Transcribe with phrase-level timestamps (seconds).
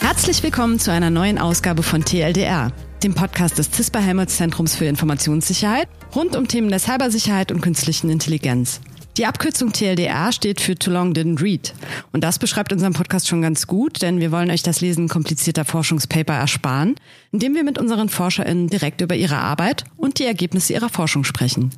[0.00, 2.70] Herzlich willkommen zu einer neuen Ausgabe von TLDR,
[3.02, 8.08] dem Podcast des CISPA Helmholtz Zentrums für Informationssicherheit rund um Themen der Cybersicherheit und künstlichen
[8.08, 8.80] Intelligenz.
[9.18, 11.74] Die Abkürzung TLDR steht für Too Long Didn't Read.
[12.12, 15.66] Und das beschreibt unseren Podcast schon ganz gut, denn wir wollen euch das Lesen komplizierter
[15.66, 16.94] Forschungspaper ersparen,
[17.30, 21.72] indem wir mit unseren ForscherInnen direkt über ihre Arbeit und die Ergebnisse ihrer Forschung sprechen.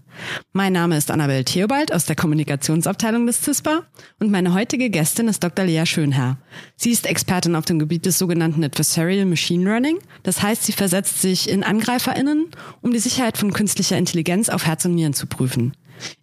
[0.53, 3.83] Mein Name ist Annabel Theobald aus der Kommunikationsabteilung des CISPA
[4.21, 5.65] und meine heutige Gästin ist Dr.
[5.65, 6.39] Lea Schönherr.
[6.77, 9.99] Sie ist Expertin auf dem Gebiet des sogenannten Adversarial Machine Learning.
[10.23, 12.47] Das heißt, sie versetzt sich in AngreiferInnen,
[12.81, 15.73] um die Sicherheit von künstlicher Intelligenz auf Herz und Nieren zu prüfen.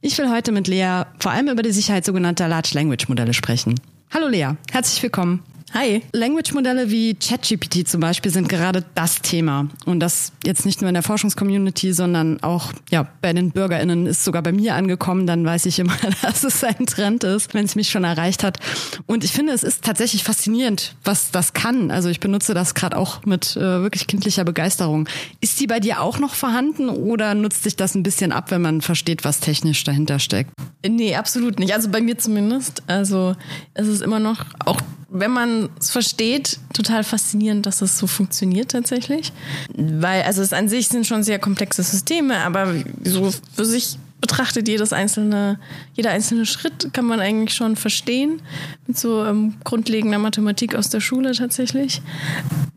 [0.02, 3.76] Ich will heute mit Lea vor allem über die Sicherheit sogenannter Large Language Modelle sprechen.
[4.14, 5.44] Hallo Lea, herzlich willkommen.
[5.74, 6.02] Hi.
[6.12, 9.70] Language-Modelle wie ChatGPT zum Beispiel sind gerade das Thema.
[9.86, 14.26] Und das jetzt nicht nur in der Forschungscommunity, sondern auch ja, bei den BürgerInnen ist
[14.26, 15.28] sogar bei mir angekommen.
[15.28, 18.60] Dann weiß ich immer, dass es ein Trend ist, wenn es mich schon erreicht hat.
[19.06, 21.90] Und ich finde, es ist tatsächlich faszinierend, was das kann.
[21.90, 25.08] Also ich benutze das gerade auch mit äh, wirklich kindlicher Begeisterung.
[25.40, 28.62] Ist die bei dir auch noch vorhanden oder nutzt sich das ein bisschen ab, wenn
[28.62, 30.52] man versteht, was technisch dahinter steckt?
[30.86, 31.74] Nee, absolut nicht.
[31.74, 32.84] Also bei mir zumindest.
[32.88, 33.38] Also
[33.74, 34.82] es ist immer noch auch
[35.12, 39.34] wenn man es versteht, total faszinierend, dass es so funktioniert tatsächlich.
[39.76, 44.68] Weil, also es an sich sind schon sehr komplexe Systeme, aber so für sich betrachtet
[44.68, 45.60] jedes einzelne,
[45.94, 48.42] jeder einzelne Schritt kann man eigentlich schon verstehen.
[48.88, 52.02] Mit so ähm, grundlegender Mathematik aus der Schule tatsächlich.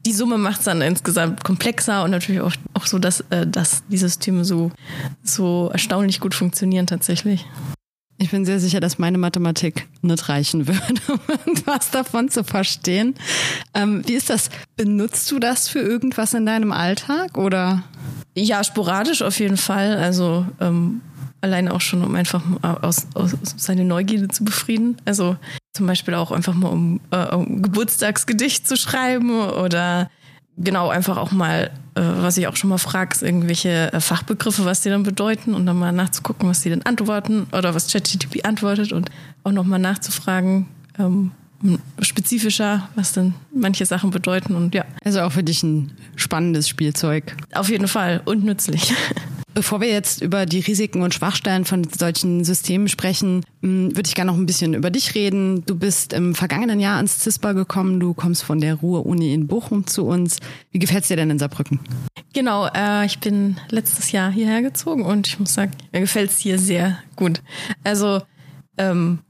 [0.04, 3.84] Die Summe macht es dann insgesamt komplexer und natürlich auch, auch so, dass, äh, dass
[3.88, 4.72] die Systeme so,
[5.22, 7.46] so erstaunlich gut funktionieren tatsächlich.
[8.16, 13.14] Ich bin sehr sicher, dass meine Mathematik nicht reichen würde, um irgendwas davon zu verstehen.
[13.74, 14.50] Ähm, wie ist das?
[14.76, 17.82] Benutzt du das für irgendwas in deinem Alltag oder?
[18.36, 19.96] Ja, sporadisch auf jeden Fall.
[19.96, 21.00] Also ähm,
[21.40, 24.96] allein auch schon, um einfach aus, aus, seine Neugierde zu befrieden.
[25.04, 25.36] Also
[25.72, 30.10] zum Beispiel auch einfach mal um, äh, um Geburtstagsgedicht zu schreiben oder
[30.56, 34.64] genau einfach auch mal, äh, was ich auch schon mal frage, ist irgendwelche äh, Fachbegriffe,
[34.64, 38.44] was die dann bedeuten und dann mal nachzugucken, was die denn antworten oder was ChatGTP
[38.44, 39.10] antwortet und
[39.42, 40.66] auch nochmal nachzufragen,
[40.98, 41.32] ähm,
[42.00, 44.84] spezifischer, was denn manche Sachen bedeuten und ja.
[45.04, 47.34] Also auch für dich ein spannendes Spielzeug.
[47.54, 48.92] Auf jeden Fall und nützlich.
[49.54, 54.16] Bevor wir jetzt über die Risiken und Schwachstellen von solchen Systemen sprechen, hm, würde ich
[54.16, 55.64] gerne noch ein bisschen über dich reden.
[55.64, 58.00] Du bist im vergangenen Jahr ans CISPA gekommen.
[58.00, 60.38] Du kommst von der Ruhr-Uni in Bochum zu uns.
[60.72, 61.78] Wie gefällt es dir denn in Saarbrücken?
[62.32, 66.40] Genau, äh, ich bin letztes Jahr hierher gezogen und ich muss sagen, mir gefällt es
[66.40, 67.40] hier sehr gut.
[67.84, 68.22] Also
[68.76, 69.20] ähm,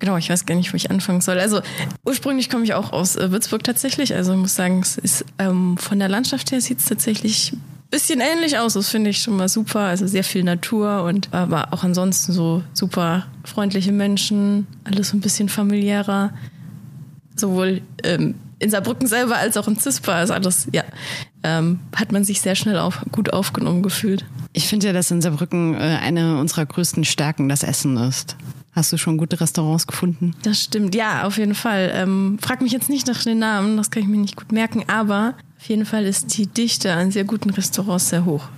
[0.00, 1.40] Genau, ich weiß gar nicht, wo ich anfangen soll.
[1.40, 1.60] Also
[2.04, 4.14] ursprünglich komme ich auch aus äh, Würzburg tatsächlich.
[4.14, 7.52] Also ich muss sagen, es ist ähm, von der Landschaft her sieht es tatsächlich
[7.90, 8.74] bisschen ähnlich aus.
[8.74, 9.80] Das finde ich schon mal super.
[9.80, 15.20] Also sehr viel Natur und aber auch ansonsten so super freundliche Menschen, alles so ein
[15.20, 16.32] bisschen familiärer.
[17.36, 20.12] Sowohl ähm, in Saarbrücken selber als auch in Zispa.
[20.12, 20.82] Also alles, ja,
[21.42, 24.24] ähm, hat man sich sehr schnell auf, gut aufgenommen gefühlt.
[24.52, 28.36] Ich finde ja, dass in Saarbrücken äh, eine unserer größten Stärken das Essen ist.
[28.72, 30.34] Hast du schon gute Restaurants gefunden?
[30.42, 31.90] Das stimmt, ja, auf jeden Fall.
[31.94, 34.84] Ähm, frag mich jetzt nicht nach den Namen, das kann ich mir nicht gut merken,
[34.88, 38.48] aber auf jeden Fall ist die Dichte an sehr guten Restaurants sehr hoch.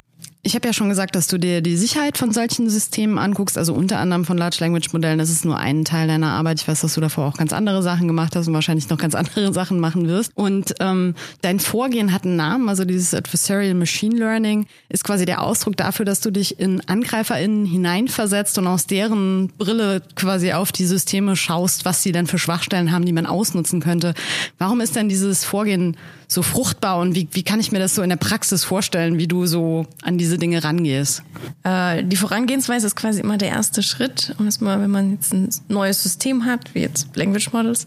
[0.42, 3.74] Ich habe ja schon gesagt, dass du dir die Sicherheit von solchen Systemen anguckst, also
[3.74, 5.18] unter anderem von Large Language Modellen.
[5.18, 6.62] Das ist nur ein Teil deiner Arbeit.
[6.62, 9.14] Ich weiß, dass du davor auch ganz andere Sachen gemacht hast und wahrscheinlich noch ganz
[9.16, 10.32] andere Sachen machen wirst.
[10.34, 15.42] Und ähm, dein Vorgehen hat einen Namen, also dieses Adversarial Machine Learning ist quasi der
[15.42, 20.86] Ausdruck dafür, dass du dich in AngreiferInnen hineinversetzt und aus deren Brille quasi auf die
[20.86, 24.14] Systeme schaust, was sie denn für Schwachstellen haben, die man ausnutzen könnte.
[24.56, 25.98] Warum ist denn dieses Vorgehen
[26.30, 29.26] so fruchtbar und wie, wie kann ich mir das so in der Praxis vorstellen, wie
[29.26, 31.22] du so an diese Dinge rangehst?
[31.62, 35.48] Äh, die Vorangehensweise ist quasi immer der erste Schritt, um erstmal, wenn man jetzt ein
[35.68, 37.84] neues System hat, wie jetzt Language Models,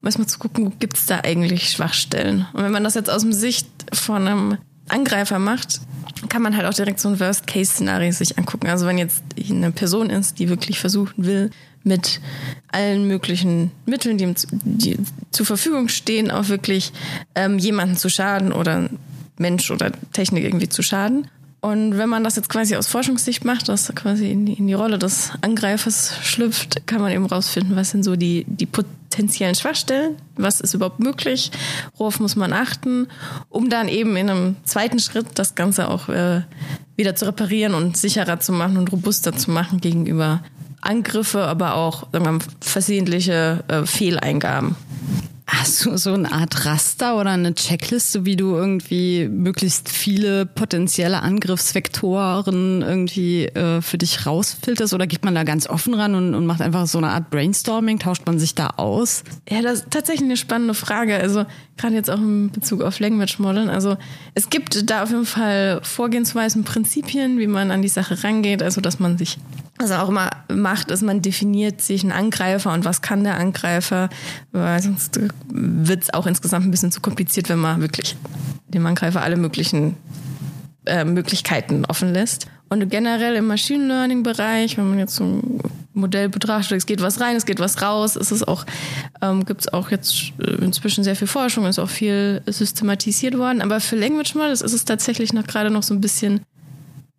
[0.00, 2.46] um erstmal zu gucken, gibt es da eigentlich Schwachstellen?
[2.52, 4.58] Und wenn man das jetzt aus dem Sicht von einem
[4.88, 5.80] Angreifer macht,
[6.28, 8.68] kann man halt auch direkt so ein Worst-Case-Szenario sich angucken.
[8.68, 11.50] Also wenn jetzt eine Person ist, die wirklich versuchen will,
[11.86, 12.20] mit
[12.68, 14.98] allen möglichen Mitteln, die, ihm zu, die
[15.30, 16.92] zur Verfügung stehen, auch wirklich
[17.34, 18.90] ähm, jemanden zu schaden oder
[19.38, 21.28] Mensch oder Technik irgendwie zu schaden.
[21.66, 24.74] Und wenn man das jetzt quasi aus Forschungssicht macht, das quasi in die, in die
[24.74, 30.14] Rolle des Angreifers schlüpft, kann man eben rausfinden, was sind so die, die potenziellen Schwachstellen,
[30.36, 31.50] was ist überhaupt möglich,
[31.96, 33.08] worauf muss man achten,
[33.48, 36.42] um dann eben in einem zweiten Schritt das Ganze auch äh,
[36.94, 40.44] wieder zu reparieren und sicherer zu machen und robuster zu machen gegenüber
[40.82, 44.76] Angriffe, aber auch sagen wir, versehentliche äh, Fehleingaben.
[45.48, 51.22] Hast du so eine Art Raster oder eine Checkliste, wie du irgendwie möglichst viele potenzielle
[51.22, 54.92] Angriffsvektoren irgendwie äh, für dich rausfilterst?
[54.92, 58.00] Oder geht man da ganz offen ran und, und macht einfach so eine Art Brainstorming?
[58.00, 59.22] Tauscht man sich da aus?
[59.48, 61.16] Ja, das ist tatsächlich eine spannende Frage.
[61.16, 61.46] Also
[61.76, 63.68] gerade jetzt auch in Bezug auf Language Modeln.
[63.68, 63.96] Also
[64.34, 68.64] es gibt da auf jeden Fall Vorgehensweisen, Prinzipien, wie man an die Sache rangeht.
[68.64, 69.38] Also dass man sich
[69.78, 73.38] was er auch immer macht, ist, man definiert sich einen Angreifer und was kann der
[73.38, 74.08] Angreifer,
[74.52, 78.16] weil sonst wird es auch insgesamt ein bisschen zu kompliziert, wenn man wirklich
[78.68, 79.96] dem Angreifer alle möglichen
[80.86, 82.48] äh, Möglichkeiten offen lässt.
[82.68, 85.60] Und generell im Machine Learning Bereich, wenn man jetzt so ein
[85.94, 88.66] Modell betrachtet, es geht was rein, es geht was raus, ist es auch,
[89.22, 93.62] ähm, gibt auch jetzt äh, inzwischen sehr viel Forschung, ist auch viel systematisiert worden.
[93.62, 96.40] Aber für Language Models ist es tatsächlich noch gerade noch so ein bisschen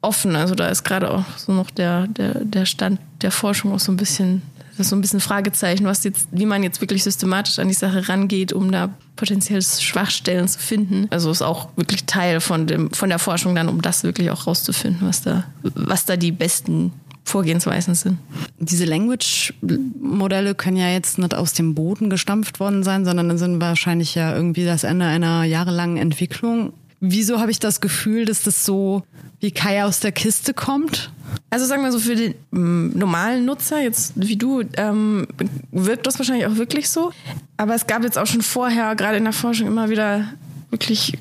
[0.07, 0.35] offen.
[0.35, 3.91] Also da ist gerade auch so noch der, der, der Stand der Forschung auch so
[3.91, 7.59] ein bisschen, das ist so ein bisschen Fragezeichen, was jetzt, wie man jetzt wirklich systematisch
[7.59, 11.07] an die Sache rangeht, um da potenziell Schwachstellen zu finden.
[11.09, 14.47] Also ist auch wirklich Teil von dem, von der Forschung dann, um das wirklich auch
[14.47, 16.93] rauszufinden, was da, was da die besten
[17.27, 18.19] Vorgehensweisen sind.
[18.57, 24.15] Diese Language-Modelle können ja jetzt nicht aus dem Boden gestampft worden sein, sondern sind wahrscheinlich
[24.15, 26.71] ja irgendwie das Ende einer jahrelangen Entwicklung.
[26.99, 29.03] Wieso habe ich das Gefühl, dass das so
[29.39, 31.11] wie Kai aus der Kiste kommt?
[31.49, 35.27] Also sagen wir so, für den mm, normalen Nutzer, jetzt wie du, ähm,
[35.71, 37.11] wirkt das wahrscheinlich auch wirklich so.
[37.55, 40.25] Aber es gab jetzt auch schon vorher, gerade in der Forschung, immer wieder
[40.71, 41.13] wirklich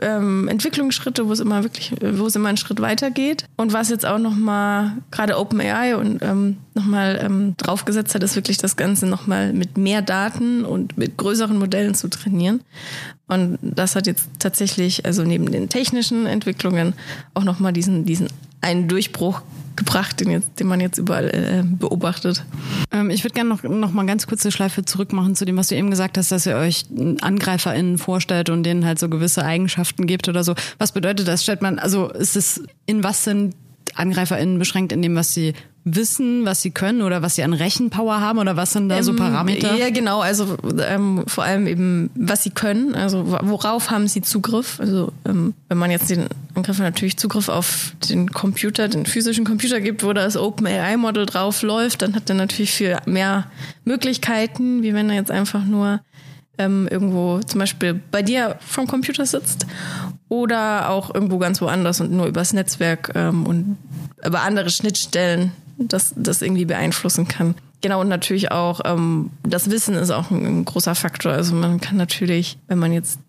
[0.00, 3.46] ähm, Entwicklungsschritte, wo es immer wirklich, wo es immer einen Schritt weitergeht.
[3.56, 8.58] Und was jetzt auch nochmal gerade OpenAI und ähm, nochmal ähm, draufgesetzt hat, ist wirklich
[8.58, 12.60] das Ganze nochmal mit mehr Daten und mit größeren Modellen zu trainieren.
[13.26, 16.94] Und das hat jetzt tatsächlich, also neben den technischen Entwicklungen,
[17.32, 18.28] auch nochmal diesen, diesen
[18.60, 19.42] einen Durchbruch
[19.76, 22.44] gebracht, den, jetzt, den man jetzt überall äh, beobachtet.
[22.92, 25.76] Ähm, ich würde gerne noch, noch mal ganz kurze Schleife zurückmachen zu dem, was du
[25.76, 26.84] eben gesagt hast, dass ihr euch
[27.20, 30.54] AngreiferInnen vorstellt und denen halt so gewisse Eigenschaften gibt oder so.
[30.78, 31.42] Was bedeutet das?
[31.42, 33.54] Stellt man, also ist es, in was sind
[33.94, 35.54] AngreiferInnen beschränkt in dem, was sie
[35.84, 39.02] wissen, was sie können oder was sie an Rechenpower haben oder was sind da ähm,
[39.02, 39.76] so Parameter?
[39.76, 40.20] Ja, genau.
[40.20, 40.56] Also
[40.88, 42.94] ähm, vor allem eben, was sie können.
[42.94, 44.80] Also worauf haben sie Zugriff?
[44.80, 49.80] Also ähm, wenn man jetzt den Angreifer natürlich Zugriff auf den Computer, den physischen Computer
[49.80, 53.50] gibt, wo das OpenAI-Model drauf läuft, dann hat er natürlich viel mehr
[53.84, 56.00] Möglichkeiten, wie wenn er jetzt einfach nur
[56.56, 59.66] ähm, irgendwo zum Beispiel bei dir vom Computer sitzt
[60.34, 63.78] oder auch irgendwo ganz woanders und nur übers Netzwerk ähm, und
[64.26, 67.54] über andere Schnittstellen das, das irgendwie beeinflussen kann.
[67.82, 71.32] Genau, und natürlich auch ähm, das Wissen ist auch ein, ein großer Faktor.
[71.32, 73.20] Also man kann natürlich, wenn man jetzt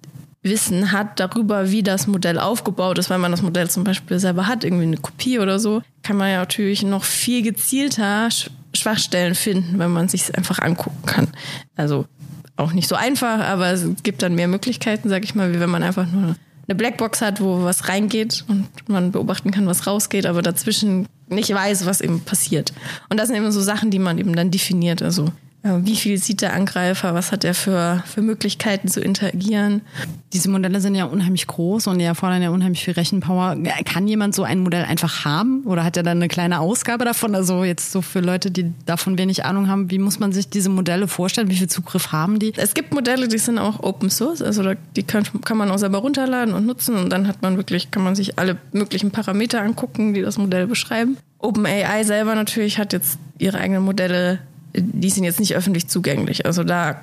[0.42, 4.48] Wissen hat darüber, wie das Modell aufgebaut ist, weil man das Modell zum Beispiel selber
[4.48, 8.30] hat, irgendwie eine Kopie oder so, kann man ja natürlich noch viel gezielter
[8.74, 11.28] Schwachstellen finden, wenn man sich einfach angucken kann.
[11.76, 12.06] Also
[12.58, 15.70] auch nicht so einfach, aber es gibt dann mehr Möglichkeiten, sag ich mal, wie wenn
[15.70, 16.36] man einfach nur
[16.68, 21.54] eine Blackbox hat, wo was reingeht und man beobachten kann, was rausgeht, aber dazwischen nicht
[21.54, 22.74] weiß, was eben passiert.
[23.10, 25.02] Und das sind eben so Sachen, die man eben dann definiert.
[25.02, 25.32] Also
[25.66, 27.16] wie viel sieht der Angreifer?
[27.16, 29.82] Was hat er für, für Möglichkeiten zu interagieren?
[30.32, 33.58] Diese Modelle sind ja unheimlich groß und die erfordern ja unheimlich viel Rechenpower.
[33.84, 37.34] Kann jemand so ein Modell einfach haben oder hat er dann eine kleine Ausgabe davon?
[37.34, 40.70] Also jetzt so für Leute, die davon wenig Ahnung haben, wie muss man sich diese
[40.70, 41.50] Modelle vorstellen?
[41.50, 42.54] Wie viel Zugriff haben die?
[42.56, 45.98] Es gibt Modelle, die sind auch Open Source, also die kann, kann man auch selber
[45.98, 50.14] runterladen und nutzen und dann hat man wirklich, kann man sich alle möglichen Parameter angucken,
[50.14, 51.18] die das Modell beschreiben.
[51.40, 54.40] OpenAI selber natürlich hat jetzt ihre eigenen Modelle
[54.78, 56.46] die sind jetzt nicht öffentlich zugänglich.
[56.46, 57.02] Also da,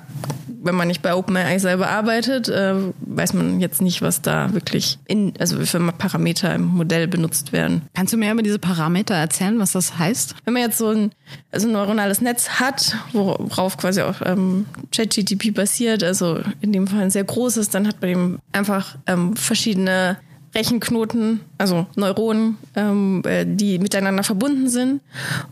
[0.61, 4.99] wenn man nicht bei OpenAI selber arbeitet, äh, weiß man jetzt nicht, was da wirklich
[5.07, 7.83] in, also für Parameter im Modell benutzt werden.
[7.93, 10.35] Kannst du mehr über diese Parameter erzählen, was das heißt?
[10.45, 11.11] Wenn man jetzt so ein,
[11.51, 17.01] also ein neuronales Netz hat, worauf quasi auch ähm, ChatGTP basiert, also in dem Fall
[17.01, 20.17] ein sehr großes, dann hat man eben einfach ähm, verschiedene
[20.55, 25.01] Rechenknoten, also Neuronen, ähm, äh, die miteinander verbunden sind.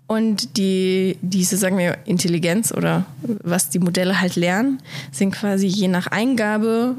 [0.08, 4.80] Und die diese sagen wir Intelligenz oder was die Modelle halt lernen,
[5.12, 6.96] sind quasi je nach Eingabe,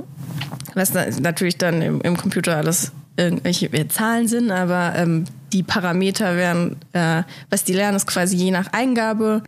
[0.75, 6.77] was natürlich dann im, im Computer alles irgendwelche Zahlen sind, aber ähm, die Parameter werden,
[6.93, 9.43] äh, was die lernen, ist quasi je nach Eingabe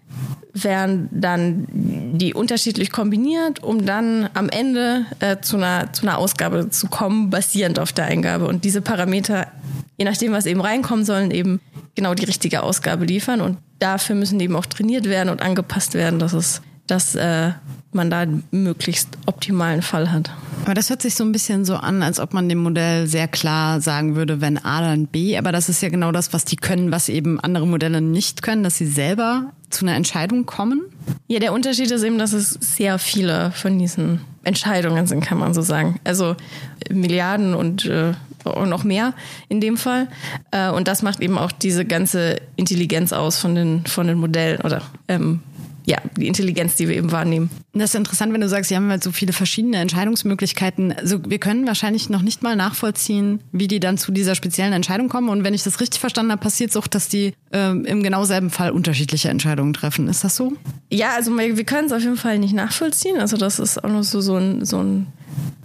[0.55, 6.71] werden dann die unterschiedlich kombiniert, um dann am Ende äh, zu, einer, zu einer Ausgabe
[6.71, 8.47] zu kommen, basierend auf der Eingabe.
[8.47, 9.49] Und diese Parameter,
[9.97, 11.61] je nachdem, was eben reinkommen sollen, eben
[11.97, 13.41] genau die richtige Ausgabe liefern.
[13.41, 17.53] Und dafür müssen eben auch trainiert werden und angepasst werden, dass es dass äh,
[17.95, 20.31] man da einen möglichst optimalen Fall hat.
[20.65, 23.29] Aber das hört sich so ein bisschen so an, als ob man dem Modell sehr
[23.29, 25.37] klar sagen würde, wenn A, dann B.
[25.37, 28.63] Aber das ist ja genau das, was die können, was eben andere Modelle nicht können,
[28.63, 30.83] dass sie selber zu einer Entscheidung kommen.
[31.27, 35.55] Ja, der Unterschied ist eben, dass es sehr viele von diesen Entscheidungen sind, kann man
[35.55, 36.01] so sagen.
[36.05, 36.37] Also
[36.91, 38.13] Milliarden und äh,
[38.45, 39.15] noch mehr
[39.49, 40.09] in dem Fall.
[40.51, 44.61] Äh, und das macht eben auch diese ganze Intelligenz aus von den, von den Modellen
[44.61, 45.41] oder ähm,
[45.87, 47.51] ja, die Intelligenz, die wir eben wahrnehmen.
[47.75, 50.93] Das ist interessant, wenn du sagst, sie haben halt so viele verschiedene Entscheidungsmöglichkeiten.
[50.93, 55.09] Also wir können wahrscheinlich noch nicht mal nachvollziehen, wie die dann zu dieser speziellen Entscheidung
[55.09, 55.29] kommen.
[55.29, 58.25] Und wenn ich das richtig verstanden habe, passiert es auch, dass die äh, im genau
[58.25, 60.09] selben Fall unterschiedliche Entscheidungen treffen.
[60.09, 60.55] Ist das so?
[60.91, 63.19] Ja, also wir können es auf jeden Fall nicht nachvollziehen.
[63.19, 65.07] Also das ist auch nur so, so ein, so ein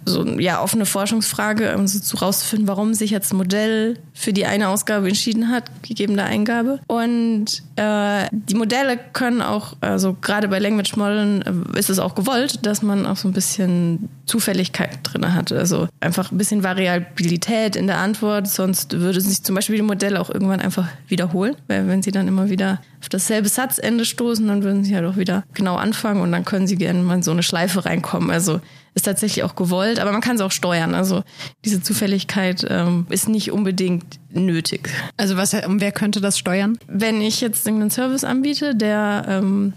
[0.04, 4.68] so ja offene Forschungsfrage, um so rauszufinden, warum sich jetzt ein Modell für die eine
[4.68, 6.80] Ausgabe entschieden hat, gegeben der Eingabe.
[6.86, 12.14] Und äh, die Modelle können auch, also gerade bei Language Modellen äh, ist es auch
[12.14, 15.52] gewollt, dass man auch so ein bisschen Zufälligkeit drin hat.
[15.52, 20.20] Also einfach ein bisschen Variabilität in der Antwort, sonst würde sich zum Beispiel die Modelle
[20.20, 24.62] auch irgendwann einfach wiederholen, weil wenn sie dann immer wieder auf dasselbe Satzende stoßen, dann
[24.62, 27.22] würden sie ja halt doch wieder genau anfangen und dann können sie gerne mal in
[27.22, 28.30] so eine Schleife reinkommen.
[28.30, 28.60] Also
[28.94, 30.94] ist tatsächlich auch gewollt, aber man kann es auch steuern.
[30.94, 31.22] Also
[31.64, 34.88] diese Zufälligkeit ähm, ist nicht unbedingt nötig.
[35.16, 36.78] Also was, wer könnte das steuern?
[36.86, 39.72] Wenn ich jetzt irgendeinen Service anbiete, der ähm,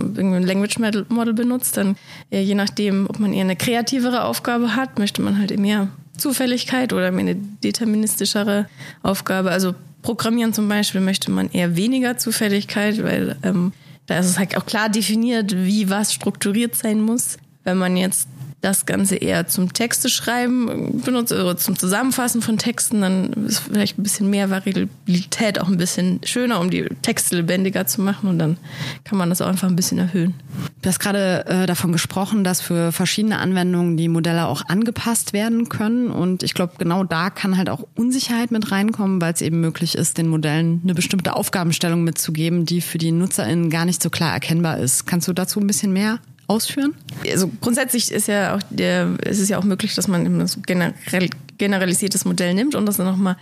[0.00, 1.96] irgendein Language Model benutzt, dann
[2.30, 6.92] äh, je nachdem, ob man eher eine kreativere Aufgabe hat, möchte man halt mehr Zufälligkeit
[6.92, 8.66] oder eine deterministischere
[9.02, 9.50] Aufgabe.
[9.50, 13.72] Also Programmieren zum Beispiel möchte man eher weniger Zufälligkeit, weil ähm,
[14.04, 17.38] da ist es halt auch klar definiert, wie was strukturiert sein muss.
[17.64, 18.28] Wenn man jetzt
[18.64, 23.98] das Ganze eher zum Texte schreiben benutzt oder zum Zusammenfassen von Texten, dann ist vielleicht
[23.98, 28.38] ein bisschen mehr Variabilität auch ein bisschen schöner, um die Texte lebendiger zu machen und
[28.38, 28.56] dann
[29.04, 30.34] kann man das auch einfach ein bisschen erhöhen.
[30.80, 35.68] Du hast gerade äh, davon gesprochen, dass für verschiedene Anwendungen die Modelle auch angepasst werden
[35.68, 39.60] können und ich glaube, genau da kann halt auch Unsicherheit mit reinkommen, weil es eben
[39.60, 44.08] möglich ist, den Modellen eine bestimmte Aufgabenstellung mitzugeben, die für die NutzerInnen gar nicht so
[44.08, 45.06] klar erkennbar ist.
[45.06, 46.94] Kannst du dazu ein bisschen mehr ausführen?
[47.30, 51.30] Also grundsätzlich ist ja auch der, es ist ja auch möglich, dass man ein generell,
[51.58, 53.36] generalisiertes Modell nimmt und das dann nochmal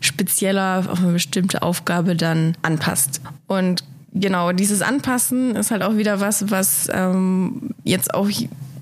[0.00, 3.20] spezieller auf eine bestimmte Aufgabe dann anpasst.
[3.46, 8.28] Und genau, dieses Anpassen ist halt auch wieder was, was ähm, jetzt auch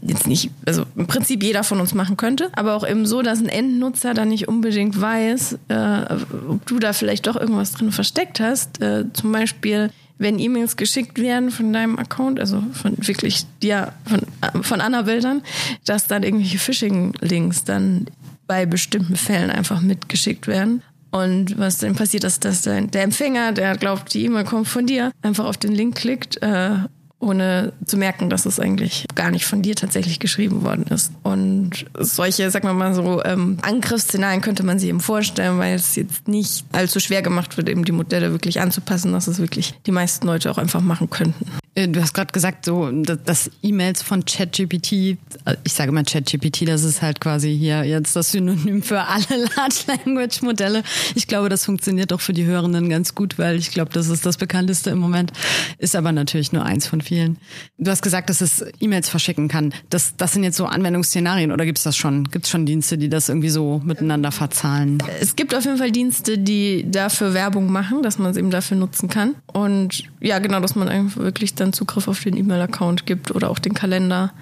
[0.07, 3.39] jetzt nicht, also im Prinzip jeder von uns machen könnte, aber auch eben so, dass
[3.39, 6.15] ein Endnutzer dann nicht unbedingt weiß, äh,
[6.49, 8.83] ob du da vielleicht doch irgendwas drin versteckt hast.
[8.83, 14.63] Äh, zum Beispiel wenn E-Mails geschickt werden von deinem Account, also von wirklich dir, von,
[14.63, 15.43] von Anna-Bildern,
[15.85, 18.07] dass dann irgendwelche Phishing-Links dann
[18.47, 20.83] bei bestimmten Fällen einfach mitgeschickt werden.
[21.11, 25.13] Und was dann passiert ist, dass der, Empfänger, der glaubt, die E-Mail kommt von dir,
[25.23, 26.77] einfach auf den Link klickt äh,
[27.25, 31.13] ohne zu merken, dass es eigentlich gar nicht von dir tatsächlich geschrieben worden ist.
[31.23, 35.97] Und solche, sagen wir mal so, ähm, Angriffsszenarien könnte man sich eben vorstellen, weil es
[35.97, 39.93] jetzt nicht allzu schwer gemacht wird, eben die Modelle wirklich anzupassen, dass es wirklich die
[39.93, 41.47] meisten Leute auch einfach machen könnten.
[41.75, 45.17] Äh, du hast gerade gesagt, so dass E-Mails von ChatGPT, äh,
[45.65, 49.25] ich sage mal ChatGPT, das ist halt quasi hier jetzt das Synonym für alle
[49.57, 50.83] Large Language Modelle.
[51.15, 54.25] Ich glaube, das funktioniert auch für die Hörenden ganz gut, weil ich glaube, das ist
[54.25, 55.33] das bekannteste im Moment.
[55.79, 57.39] Ist aber natürlich nur eins von vielen.
[57.79, 59.75] Du hast gesagt, dass es E-Mails verschicken kann.
[59.91, 62.25] Das, das sind jetzt so Anwendungsszenarien oder gibt es das schon?
[62.31, 64.99] Gibt es schon Dienste, die das irgendwie so miteinander verzahlen?
[65.21, 68.77] Es gibt auf jeden Fall Dienste, die dafür Werbung machen, dass man es eben dafür
[68.77, 69.35] nutzen kann.
[69.47, 73.51] Und ja, genau, dass man einfach wirklich dann dann Zugriff auf den E-Mail-Account gibt oder
[73.51, 74.33] auch den Kalender.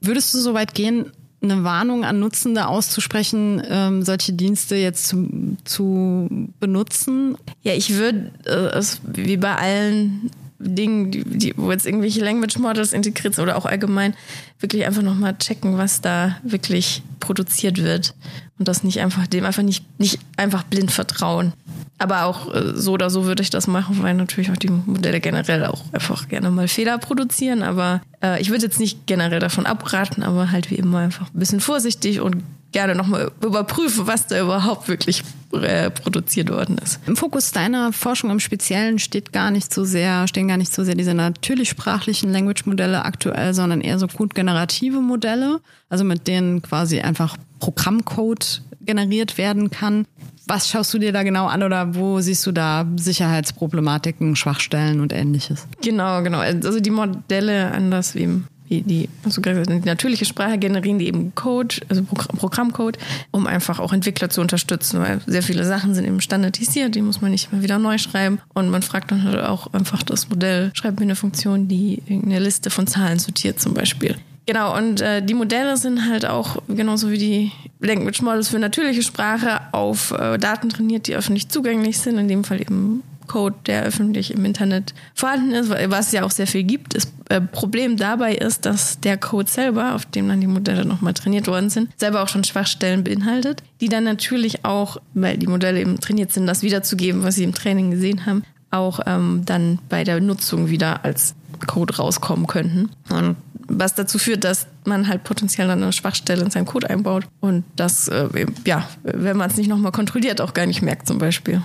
[0.00, 1.12] Würdest du so weit gehen,
[1.42, 6.28] eine Warnung an Nutzende auszusprechen, ähm, solche Dienste jetzt zu, zu
[6.60, 7.36] benutzen?
[7.62, 12.58] Ja, ich würde äh, es wie bei allen Dingen, die, die, wo jetzt irgendwelche Language
[12.58, 14.14] Models integriert sind oder auch allgemein,
[14.58, 18.14] wirklich einfach nochmal checken, was da wirklich produziert wird.
[18.60, 21.54] Und das nicht einfach, dem einfach nicht, nicht einfach blind vertrauen.
[21.96, 25.20] Aber auch äh, so oder so würde ich das machen, weil natürlich auch die Modelle
[25.20, 27.62] generell auch einfach gerne mal Fehler produzieren.
[27.62, 31.38] Aber äh, ich würde jetzt nicht generell davon abraten, aber halt wie immer einfach ein
[31.38, 37.00] bisschen vorsichtig und gerne nochmal überprüfen, was da überhaupt wirklich äh, produziert worden ist.
[37.06, 40.84] Im Fokus deiner Forschung im Speziellen steht gar nicht so sehr, stehen gar nicht so
[40.84, 46.60] sehr diese natürlich sprachlichen Language-Modelle aktuell, sondern eher so gut generative Modelle, also mit denen
[46.60, 50.06] quasi einfach Programmcode generiert werden kann.
[50.46, 55.12] Was schaust du dir da genau an oder wo siehst du da Sicherheitsproblematiken, Schwachstellen und
[55.12, 55.68] ähnliches?
[55.80, 56.38] Genau, genau.
[56.38, 62.04] Also die Modelle anders wie die, die, die natürliche Sprache generieren die eben Code, also
[62.04, 62.98] Programmcode,
[63.32, 67.20] um einfach auch Entwickler zu unterstützen, weil sehr viele Sachen sind eben standardisiert, die muss
[67.20, 68.40] man nicht immer wieder neu schreiben.
[68.54, 72.38] Und man fragt dann halt auch einfach das Modell, schreibt mir eine Funktion, die eine
[72.38, 74.16] Liste von Zahlen sortiert zum Beispiel
[74.50, 79.04] Genau, und äh, die Modelle sind halt auch genauso wie die Language Models für natürliche
[79.04, 83.84] Sprache auf äh, Daten trainiert, die öffentlich zugänglich sind, in dem Fall eben Code, der
[83.84, 86.96] öffentlich im Internet vorhanden ist, was ja auch sehr viel gibt.
[86.96, 91.14] Das äh, Problem dabei ist, dass der Code selber, auf dem dann die Modelle nochmal
[91.14, 95.80] trainiert worden sind, selber auch schon Schwachstellen beinhaltet, die dann natürlich auch, weil die Modelle
[95.80, 98.42] eben trainiert sind, das wiederzugeben, was sie im Training gesehen haben,
[98.72, 101.36] auch ähm, dann bei der Nutzung wieder als
[101.66, 102.90] Code rauskommen könnten.
[103.10, 103.36] Und
[103.68, 108.08] was dazu führt, dass man halt potenziell eine Schwachstelle in seinen Code einbaut und das,
[108.08, 111.62] äh, ja, wenn man es nicht nochmal kontrolliert, auch gar nicht merkt zum Beispiel.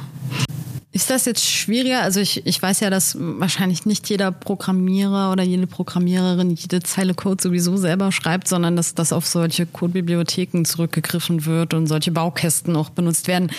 [0.95, 2.03] Ist das jetzt schwieriger?
[2.03, 7.13] Also ich, ich weiß ja, dass wahrscheinlich nicht jeder Programmierer oder jede Programmiererin jede Zeile
[7.13, 12.77] Code sowieso selber schreibt, sondern dass das auf solche Codebibliotheken zurückgegriffen wird und solche Baukästen
[12.77, 13.51] auch benutzt werden.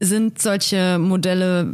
[0.00, 1.72] Sind solche Modelle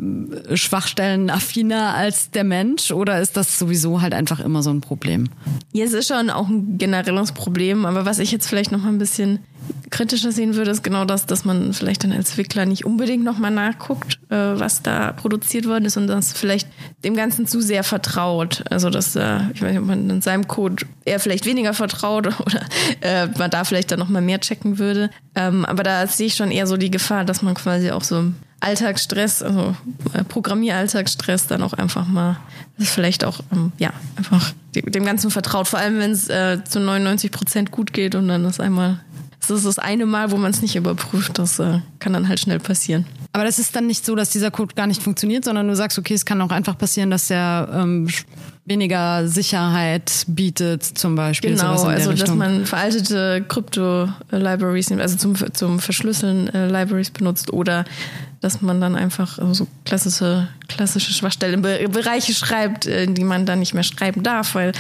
[0.55, 5.31] schwachstellenaffiner als der Mensch oder ist das sowieso halt einfach immer so ein Problem?
[5.73, 8.89] Ja, es ist schon auch ein generelles Problem, aber was ich jetzt vielleicht noch mal
[8.89, 9.41] ein bisschen
[9.91, 13.51] kritischer sehen würde, ist genau das, dass man vielleicht dann als Entwickler nicht unbedingt nochmal
[13.51, 16.69] nachguckt, äh, was da produziert worden ist und das vielleicht
[17.05, 18.65] dem Ganzen zu sehr vertraut.
[18.71, 22.27] Also dass äh, ich weiß nicht, ob man in seinem Code eher vielleicht weniger vertraut
[22.41, 22.61] oder
[23.01, 25.11] äh, man da vielleicht dann nochmal mehr checken würde.
[25.35, 28.33] Ähm, aber da sehe ich schon eher so die Gefahr, dass man quasi auch so
[28.61, 29.75] Alltagsstress, also
[30.13, 32.37] äh, Programmieralltagsstress dann auch einfach mal
[32.79, 37.73] vielleicht auch ähm, ja einfach dem Ganzen vertraut, vor allem wenn es zu 99 Prozent
[37.73, 39.01] gut geht und dann das einmal
[39.41, 41.39] das ist das eine Mal, wo man es nicht überprüft.
[41.39, 43.07] Das äh, kann dann halt schnell passieren.
[43.33, 45.99] Aber das ist dann nicht so, dass dieser Code gar nicht funktioniert, sondern du sagst,
[45.99, 48.09] okay, es kann auch einfach passieren, dass er ähm,
[48.65, 51.51] weniger Sicherheit bietet, zum Beispiel.
[51.51, 57.85] Genau, also dass man veraltete Krypto-Libraries, also zum, zum Verschlüsseln äh, Libraries benutzt oder
[58.41, 63.75] dass man dann einfach so klassische, klassische Schwachstellenbereiche schreibt, äh, in die man dann nicht
[63.75, 64.73] mehr schreiben darf, weil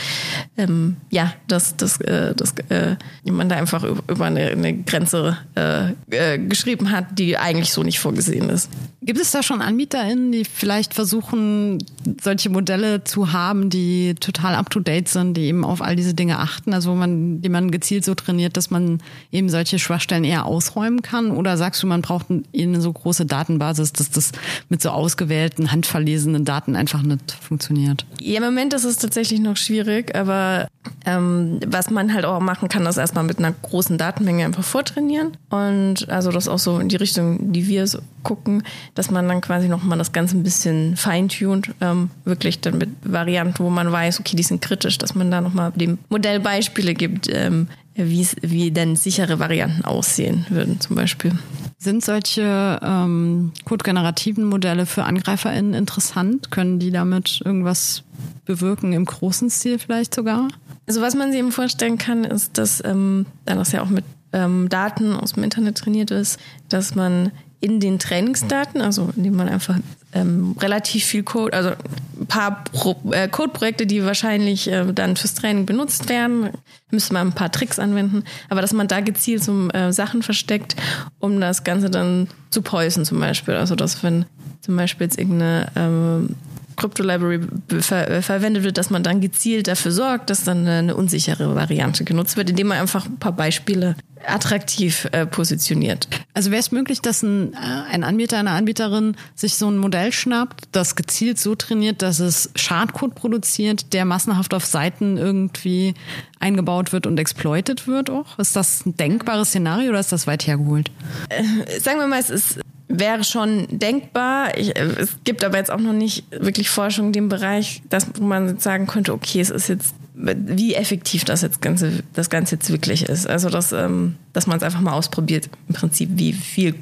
[0.57, 5.91] ähm, ja, das, das, äh, das, äh, man da einfach über eine, eine Grenze äh,
[6.11, 8.71] äh, geschrieben hat, die eigentlich so nicht vorgesehen ist.
[9.03, 11.79] Gibt es da schon AnbieterInnen, die vielleicht versuchen,
[12.23, 16.75] solche Modelle zu haben, die total up-to-date sind, die eben auf all diese Dinge achten,
[16.75, 19.01] also wo man, die man gezielt so trainiert, dass man
[19.33, 21.31] eben solche Schwachstellen eher ausräumen kann?
[21.31, 24.33] Oder sagst du, man braucht eine so große Daten Datenbasis, dass das
[24.69, 28.07] mit so ausgewählten, handverlesenen Daten einfach nicht funktioniert.
[28.21, 30.69] Ja, im Moment ist es tatsächlich noch schwierig, aber
[31.05, 35.37] ähm, was man halt auch machen kann, ist erstmal mit einer großen Datenmenge einfach vortrainieren.
[35.51, 38.63] Und also das auch so in die Richtung, die wir so gucken,
[38.95, 43.63] dass man dann quasi nochmal das Ganze ein bisschen feintuned, ähm, wirklich dann mit Varianten,
[43.63, 47.29] wo man weiß, okay, die sind kritisch, dass man da nochmal dem Modell Beispiele gibt,
[47.33, 51.33] ähm, wie denn sichere Varianten aussehen würden zum Beispiel.
[51.79, 56.51] Sind solche ähm, codegenerativen Modelle für AngreiferInnen interessant?
[56.51, 58.05] Können die damit irgendwas
[58.45, 60.49] bewirken im großen Stil vielleicht sogar?
[60.87, 64.05] Also was man sich eben vorstellen kann, ist, dass, ähm, da das ja auch mit
[64.33, 69.49] ähm, Daten aus dem Internet trainiert ist, dass man in den Trainingsdaten, also indem man
[69.49, 69.79] einfach
[70.15, 71.71] ähm, relativ viel Code, also
[72.19, 76.51] ein paar Pro, äh, Codeprojekte, die wahrscheinlich äh, dann fürs Training benutzt werden,
[76.91, 80.75] müsste man ein paar Tricks anwenden, aber dass man da gezielt so äh, Sachen versteckt,
[81.19, 83.55] um das Ganze dann zu poisen zum Beispiel.
[83.55, 84.25] Also dass wenn
[84.63, 86.37] zum Beispiel jetzt irgendeine ähm,
[86.81, 87.41] Crypto-Library
[87.81, 92.05] ver äh, verwendet wird, dass man dann gezielt dafür sorgt, dass dann eine unsichere Variante
[92.05, 96.09] genutzt wird, indem man einfach ein paar Beispiele attraktiv äh, positioniert.
[96.35, 97.57] Also wäre es möglich, dass ein, äh,
[97.91, 102.51] ein Anbieter, eine Anbieterin sich so ein Modell schnappt, das gezielt so trainiert, dass es
[102.55, 105.95] Schadcode produziert, der massenhaft auf Seiten irgendwie
[106.39, 108.39] eingebaut wird und exploitet wird auch?
[108.39, 110.91] Ist das ein denkbares Szenario oder ist das weit hergeholt?
[111.29, 114.59] Äh, sagen wir mal, es ist wäre schon denkbar.
[114.59, 118.07] Ich, äh, es gibt aber jetzt auch noch nicht wirklich Forschung in dem Bereich, dass,
[118.15, 122.57] wo man sagen könnte, okay, es ist jetzt, wie effektiv das jetzt Ganze, das Ganze
[122.57, 123.27] jetzt wirklich ist.
[123.27, 126.75] Also, dass, ähm, dass man es einfach mal ausprobiert, im Prinzip, wie viel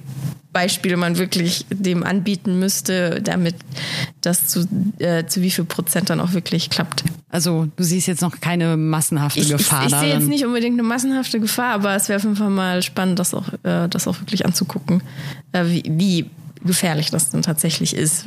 [0.58, 3.54] Beispiele man wirklich dem anbieten müsste, damit
[4.22, 4.66] das zu,
[4.98, 7.04] äh, zu wie viel Prozent dann auch wirklich klappt.
[7.30, 10.74] Also du siehst jetzt noch keine massenhafte ich, Gefahr ich, ich sehe jetzt nicht unbedingt
[10.74, 14.08] eine massenhafte Gefahr, aber es wäre auf jeden Fall mal spannend, das auch, äh, das
[14.08, 15.00] auch wirklich anzugucken,
[15.52, 16.30] äh, wie, wie
[16.64, 18.26] gefährlich das dann tatsächlich ist.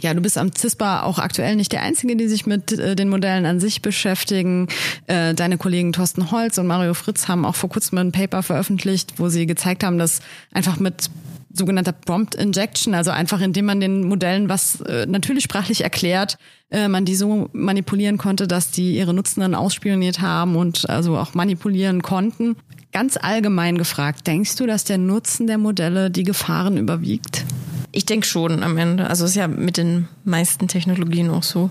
[0.00, 3.08] Ja, du bist am CISPA auch aktuell nicht der Einzige, die sich mit äh, den
[3.08, 4.68] Modellen an sich beschäftigen.
[5.06, 9.14] Äh, deine Kollegen Thorsten Holz und Mario Fritz haben auch vor kurzem ein Paper veröffentlicht,
[9.16, 10.20] wo sie gezeigt haben, dass
[10.52, 11.10] einfach mit
[11.56, 16.36] sogenannter Prompt Injection, also einfach indem man den Modellen was äh, natürlich sprachlich erklärt,
[16.70, 21.34] äh, man die so manipulieren konnte, dass die ihre Nutzenden ausspioniert haben und also auch
[21.34, 22.56] manipulieren konnten.
[22.92, 27.44] Ganz allgemein gefragt, denkst du, dass der Nutzen der Modelle die Gefahren überwiegt?
[27.96, 29.08] Ich denke schon am Ende.
[29.08, 31.70] Also es ist ja mit den meisten Technologien auch so,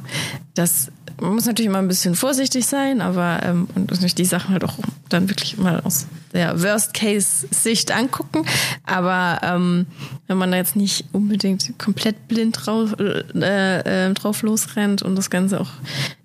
[0.56, 4.50] dass man muss natürlich immer ein bisschen vorsichtig sein, aber ähm, und natürlich die Sachen
[4.50, 4.74] halt auch
[5.08, 8.44] dann wirklich mal aus der Worst-Case-Sicht angucken.
[8.88, 9.86] Aber ähm,
[10.26, 15.30] wenn man da jetzt nicht unbedingt komplett blind drauf, äh, äh, drauf losrennt und das
[15.30, 15.70] Ganze auch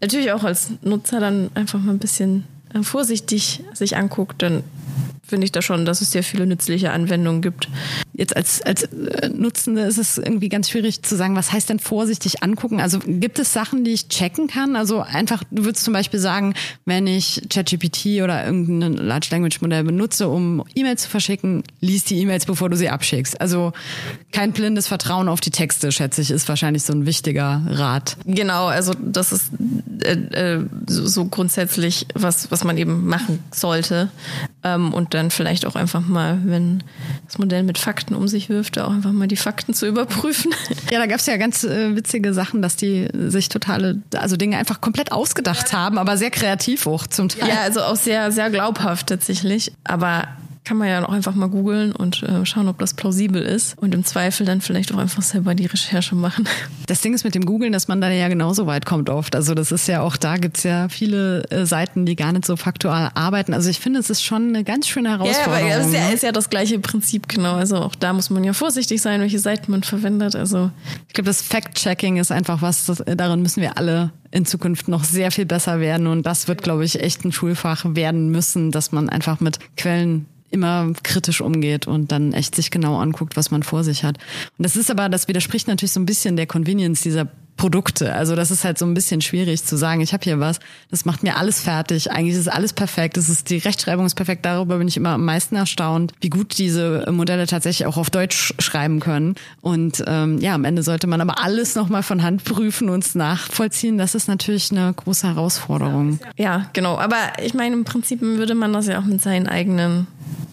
[0.00, 4.64] natürlich auch als Nutzer dann einfach mal ein bisschen äh, vorsichtig sich anguckt, dann
[5.31, 7.69] finde ich da schon, dass es sehr viele nützliche Anwendungen gibt.
[8.12, 11.79] Jetzt als, als äh, Nutzende ist es irgendwie ganz schwierig zu sagen, was heißt denn
[11.79, 12.81] vorsichtig angucken?
[12.81, 14.77] Also gibt es Sachen, die ich checken kann?
[14.77, 19.85] Also einfach, du würdest zum Beispiel sagen, wenn ich ChatGPT oder irgendein Large Language Modell
[19.85, 23.40] benutze, um E-Mails zu verschicken, lies die E-Mails, bevor du sie abschickst.
[23.40, 23.73] Also
[24.33, 28.16] kein blindes Vertrauen auf die Texte, schätze ich, ist wahrscheinlich so ein wichtiger Rat.
[28.27, 29.51] Genau, also das ist
[30.03, 34.11] äh, äh, so, grundsätzlich was, was man eben machen sollte.
[34.62, 36.83] Ähm, und dann vielleicht auch einfach mal, wenn
[37.26, 40.52] das Modell mit Fakten um sich wirft, auch einfach mal die Fakten zu überprüfen.
[40.90, 44.56] Ja, da gab es ja ganz äh, witzige Sachen, dass die sich totale, also Dinge
[44.56, 47.48] einfach komplett ausgedacht haben, aber sehr kreativ auch zum Teil.
[47.48, 49.72] Ja, also auch sehr, sehr glaubhaft tatsächlich.
[49.85, 50.28] Aber
[50.64, 53.79] kann man ja auch einfach mal googeln und äh, schauen, ob das plausibel ist.
[53.79, 56.49] Und im Zweifel dann vielleicht auch einfach selber die Recherche machen.
[56.87, 59.37] Das Ding ist mit dem Googeln, dass man da ja genauso weit kommt oft.
[59.37, 62.57] Also das ist ja auch, da gibt's ja viele äh, Seiten, die gar nicht so
[62.57, 63.55] faktual arbeiten.
[63.55, 65.68] Also ich finde, es ist schon eine ganz schöne Herausforderung.
[65.68, 66.14] Ja, aber ist ja, ne?
[66.14, 67.55] ist ja das gleiche Prinzip, genau.
[67.55, 70.35] Also auch da muss man ja vorsichtig sein, welche Seiten man verwendet.
[70.35, 70.73] Also
[71.07, 75.05] Ich glaube, das Fact-Checking ist einfach was, das, darin müssen wir alle in Zukunft noch
[75.05, 76.09] sehr viel besser werden.
[76.09, 80.27] Und das wird, glaube ich, echt ein Schulfach werden müssen, dass man einfach mit Quellen
[80.50, 84.18] immer kritisch umgeht und dann echt sich genau anguckt, was man vor sich hat.
[84.58, 87.28] Und das ist aber, das widerspricht natürlich so ein bisschen der Convenience dieser
[87.61, 88.14] Produkte.
[88.14, 91.05] Also das ist halt so ein bisschen schwierig zu sagen, ich habe hier was, das
[91.05, 94.79] macht mir alles fertig, eigentlich ist alles perfekt, das ist die Rechtschreibung ist perfekt, darüber
[94.79, 98.99] bin ich immer am meisten erstaunt, wie gut diese Modelle tatsächlich auch auf Deutsch schreiben
[98.99, 99.35] können.
[99.61, 103.99] Und ähm, ja, am Ende sollte man aber alles nochmal von Hand prüfen und nachvollziehen.
[103.99, 106.18] Das ist natürlich eine große Herausforderung.
[106.38, 106.96] ja, genau.
[106.96, 110.07] Aber ich meine, im Prinzip würde man das ja auch mit seinen eigenen,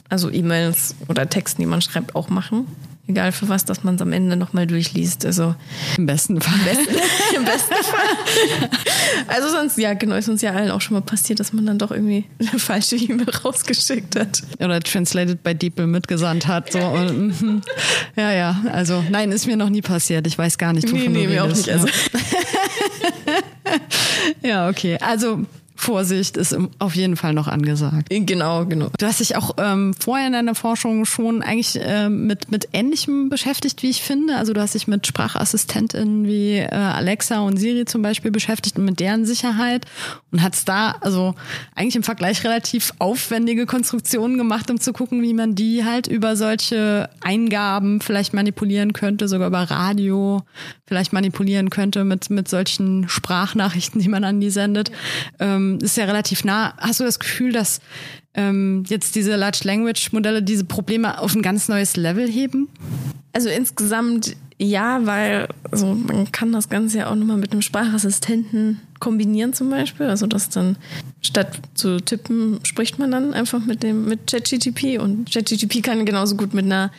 [0.09, 2.67] also E-Mails oder Texten, die man schreibt, auch machen.
[3.09, 5.25] Egal für was, dass man es am Ende nochmal durchliest.
[5.25, 5.55] Also
[5.97, 6.59] Im besten Fall.
[7.35, 8.69] Im besten Fall.
[9.27, 11.77] Also sonst, ja, genau, ist uns ja allen auch schon mal passiert, dass man dann
[11.77, 14.43] doch irgendwie eine falsche E-Mail rausgeschickt hat.
[14.59, 16.73] Oder translated by DeepL mitgesandt hat.
[16.73, 16.79] So.
[16.79, 17.61] Und, mhm.
[18.17, 18.61] ja, ja.
[18.73, 20.27] Also nein, ist mir noch nie passiert.
[20.27, 21.67] Ich weiß gar nicht, wovon Nee, nee, du mir auch redest.
[21.67, 21.73] nicht.
[21.73, 21.87] Also,
[24.43, 24.97] ja, okay.
[24.99, 25.45] Also
[25.77, 28.07] Vorsicht ist auf jeden Fall noch angesagt.
[28.09, 28.89] genau, genau.
[28.97, 33.29] Du hast dich auch ähm, vorher in deiner Forschung schon eigentlich ähm, mit, mit Ähnlichem
[33.29, 34.35] beschäftigt, wie ich finde.
[34.35, 38.85] Also du hast dich mit Sprachassistentinnen wie äh, Alexa und Siri zum Beispiel beschäftigt und
[38.85, 39.85] mit deren Sicherheit
[40.31, 41.35] und hast da also
[41.75, 46.35] eigentlich im Vergleich relativ aufwendige Konstruktionen gemacht, um zu gucken, wie man die halt über
[46.35, 50.41] solche Eingaben vielleicht manipulieren könnte, sogar über Radio
[50.87, 54.91] vielleicht manipulieren könnte mit, mit solchen Sprachnachrichten, die man an die sendet.
[55.39, 56.73] Ähm, ist ja relativ nah.
[56.77, 57.81] Hast du das Gefühl, dass
[58.33, 62.69] ähm, jetzt diese Large Language Modelle diese Probleme auf ein ganz neues Level heben?
[63.33, 68.79] Also insgesamt ja, weil also man kann das Ganze ja auch nochmal mit einem Sprachassistenten
[68.99, 70.07] kombinieren zum Beispiel.
[70.07, 70.77] Also dass dann
[71.21, 76.35] statt zu tippen, spricht man dann einfach mit dem mit ChatGTP und ChatGTP kann genauso
[76.35, 76.91] gut mit einer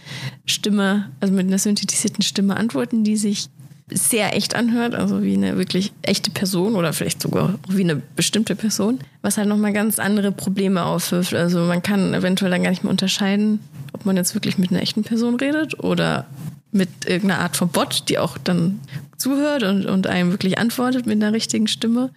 [0.46, 3.48] Stimme, also mit einer synthetisierten Stimme antworten, die sich
[3.90, 8.54] sehr echt anhört, also wie eine wirklich echte Person oder vielleicht sogar wie eine bestimmte
[8.54, 11.34] Person, was halt nochmal ganz andere Probleme aufwirft.
[11.34, 13.60] Also man kann eventuell dann gar nicht mehr unterscheiden,
[13.92, 16.26] ob man jetzt wirklich mit einer echten Person redet oder
[16.70, 18.80] mit irgendeiner Art von Bot, die auch dann
[19.16, 22.10] zuhört und, und einem wirklich antwortet mit einer richtigen Stimme.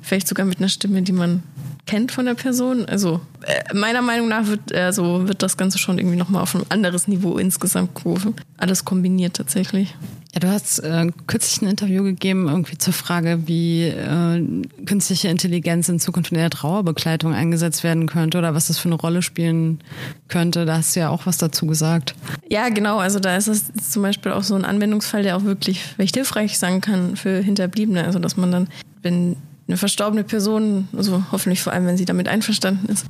[0.00, 1.42] Vielleicht sogar mit einer Stimme, die man
[1.86, 2.84] kennt von der Person.
[2.86, 6.62] Also äh, meiner Meinung nach wird, also wird das Ganze schon irgendwie nochmal auf ein
[6.68, 8.34] anderes Niveau insgesamt gerufen.
[8.56, 9.94] Alles kombiniert tatsächlich.
[10.34, 14.42] Ja, du hast äh, kürzlich ein Interview gegeben, irgendwie zur Frage, wie äh,
[14.86, 18.94] künstliche Intelligenz in Zukunft in der Trauerbegleitung eingesetzt werden könnte oder was das für eine
[18.94, 19.80] Rolle spielen
[20.28, 20.64] könnte.
[20.64, 22.14] Da hast du ja auch was dazu gesagt.
[22.48, 22.98] Ja, genau.
[22.98, 26.58] Also da ist es zum Beispiel auch so ein Anwendungsfall, der auch wirklich recht hilfreich
[26.58, 28.04] sein kann für Hinterbliebene.
[28.04, 28.68] Also dass man dann,
[29.02, 29.36] wenn
[29.68, 33.06] eine verstorbene Person, also hoffentlich vor allem, wenn sie damit einverstanden ist,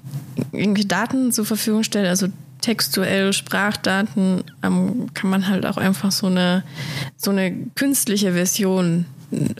[0.52, 2.28] irgendwelche Daten zur Verfügung stellt, also
[2.60, 6.62] textuell Sprachdaten, ähm, kann man halt auch einfach so eine
[7.16, 9.06] so eine künstliche Version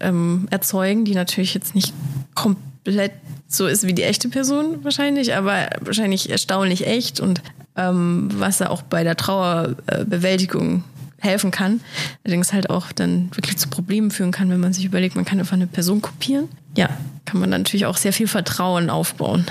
[0.01, 1.93] ähm, erzeugen, die natürlich jetzt nicht
[2.35, 3.13] komplett
[3.49, 7.43] so ist wie die echte Person wahrscheinlich, aber wahrscheinlich erstaunlich echt und
[7.77, 10.85] ähm, was da auch bei der Trauerbewältigung
[11.19, 11.81] helfen kann.
[12.25, 15.39] Allerdings halt auch dann wirklich zu Problemen führen kann, wenn man sich überlegt, man kann
[15.39, 16.49] einfach eine Person kopieren.
[16.77, 16.89] Ja,
[17.25, 19.47] kann man natürlich auch sehr viel Vertrauen aufbauen.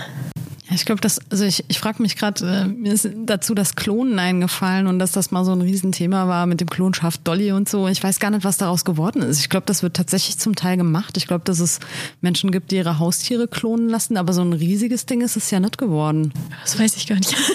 [0.74, 4.18] Ich glaube, dass, also ich, ich frage mich gerade, äh, mir ist dazu das Klonen
[4.20, 7.88] eingefallen und dass das mal so ein Riesenthema war mit dem Klonschaft Dolly und so.
[7.88, 9.40] Ich weiß gar nicht, was daraus geworden ist.
[9.40, 11.18] Ich glaube, das wird tatsächlich zum Teil gemacht.
[11.18, 11.80] Ich glaube, dass es
[12.22, 15.60] Menschen gibt, die ihre Haustiere klonen lassen, aber so ein riesiges Ding ist es ja
[15.60, 16.32] nicht geworden.
[16.64, 17.36] Das weiß ich gar nicht.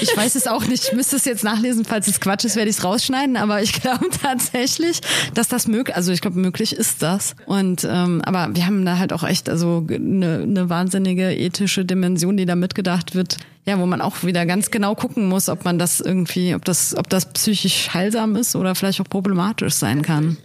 [0.00, 0.88] Ich weiß es auch nicht.
[0.88, 1.84] Ich müsste es jetzt nachlesen.
[1.84, 3.36] Falls es Quatsch ist, werde ich es rausschneiden.
[3.36, 5.00] Aber ich glaube tatsächlich,
[5.34, 7.34] dass das möglich, also ich glaube, möglich ist das.
[7.46, 12.33] Und ähm, aber wir haben da halt auch echt also eine, eine wahnsinnige ethische Dimension,
[12.36, 13.38] die da mitgedacht wird.
[13.66, 16.94] Ja, wo man auch wieder ganz genau gucken muss, ob man das irgendwie, ob das,
[16.94, 20.36] ob das psychisch heilsam ist oder vielleicht auch problematisch sein kann.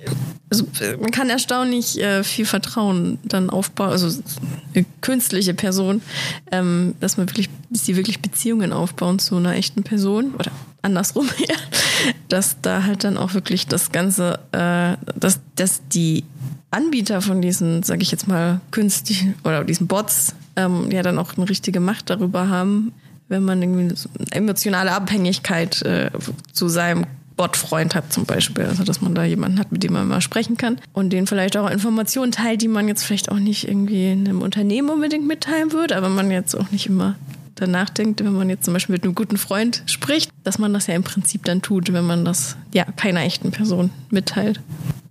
[0.49, 0.65] Also
[1.01, 4.21] man kann erstaunlich äh, viel Vertrauen dann aufbauen, also
[4.73, 6.01] eine künstliche Person,
[6.51, 11.27] ähm, dass man wirklich, dass sie wirklich Beziehungen aufbauen zu einer echten Person oder andersrum,
[11.39, 11.55] ja,
[12.29, 16.23] dass da halt dann auch wirklich das Ganze, äh, dass, dass die
[16.71, 21.37] Anbieter von diesen, sage ich jetzt mal, künstlichen oder diesen Bots ähm, ja dann auch
[21.37, 22.91] eine richtige Macht darüber haben,
[23.27, 23.95] wenn man irgendwie eine
[24.31, 26.09] emotionale Abhängigkeit äh,
[26.51, 27.05] zu seinem
[27.37, 28.65] Bot-Freund hat zum Beispiel.
[28.65, 31.55] Also dass man da jemanden hat, mit dem man mal sprechen kann und den vielleicht
[31.55, 35.71] auch Informationen teilt, die man jetzt vielleicht auch nicht irgendwie in einem Unternehmen unbedingt mitteilen
[35.71, 37.15] würde, aber man jetzt auch nicht immer
[37.55, 40.87] danach denkt, wenn man jetzt zum Beispiel mit einem guten Freund spricht, dass man das
[40.87, 44.59] ja im Prinzip dann tut, wenn man das ja keiner echten Person mitteilt.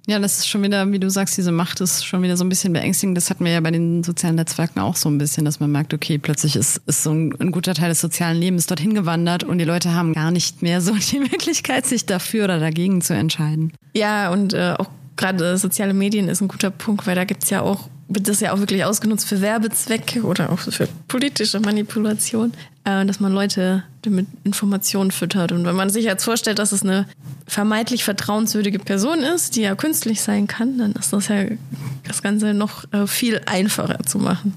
[0.08, 2.48] Ja, das ist schon wieder, wie du sagst, diese Macht ist schon wieder so ein
[2.48, 3.14] bisschen beängstigend.
[3.14, 5.92] Das hatten wir ja bei den sozialen Netzwerken auch so ein bisschen, dass man merkt,
[5.92, 9.58] okay, plötzlich ist, ist so ein, ein guter Teil des sozialen Lebens dorthin gewandert und
[9.58, 13.74] die Leute haben gar nicht mehr so die Möglichkeit, sich dafür oder dagegen zu entscheiden.
[13.94, 17.60] Ja, und äh, auch gerade soziale Medien ist ein guter Punkt, weil da gibt's ja
[17.60, 22.52] auch wird das ja auch wirklich ausgenutzt für Werbezwecke oder auch für politische Manipulation,
[22.84, 25.52] äh, dass man Leute mit Informationen füttert.
[25.52, 27.06] Und wenn man sich jetzt vorstellt, dass es eine
[27.46, 31.44] vermeintlich vertrauenswürdige Person ist, die ja künstlich sein kann, dann ist das ja
[32.06, 34.54] das Ganze noch äh, viel einfacher zu machen.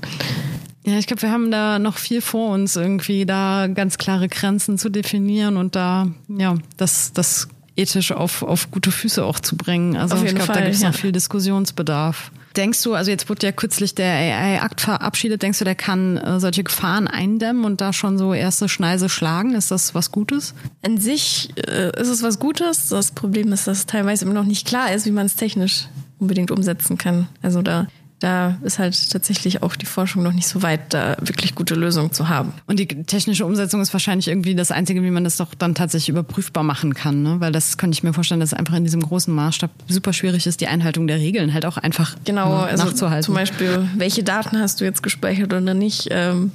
[0.85, 4.77] Ja, ich glaube, wir haben da noch viel vor uns, irgendwie da ganz klare Grenzen
[4.77, 9.95] zu definieren und da, ja, das, das ethisch auf, auf gute Füße auch zu bringen.
[9.95, 10.89] Also ich glaube, da gibt es ja.
[10.89, 12.31] noch viel Diskussionsbedarf.
[12.55, 16.39] Denkst du, also jetzt wurde ja kürzlich der AI-Akt verabschiedet, denkst du, der kann äh,
[16.39, 19.53] solche Gefahren eindämmen und da schon so erste Schneise schlagen?
[19.53, 20.53] Ist das was Gutes?
[20.81, 22.89] An sich äh, ist es was Gutes.
[22.89, 25.87] Das Problem ist, dass teilweise immer noch nicht klar ist, wie man es technisch
[26.19, 27.27] unbedingt umsetzen kann.
[27.41, 27.87] Also da
[28.21, 32.13] da ist halt tatsächlich auch die Forschung noch nicht so weit, da wirklich gute Lösungen
[32.13, 32.53] zu haben.
[32.67, 36.09] Und die technische Umsetzung ist wahrscheinlich irgendwie das Einzige, wie man das doch dann tatsächlich
[36.09, 37.39] überprüfbar machen kann, ne?
[37.39, 40.45] Weil das könnte ich mir vorstellen, dass es einfach in diesem großen Maßstab super schwierig
[40.45, 43.23] ist, die Einhaltung der Regeln halt auch einfach genau, also nachzuhalten.
[43.25, 46.51] Zum Beispiel, welche Daten hast du jetzt gespeichert oder nicht, ähm,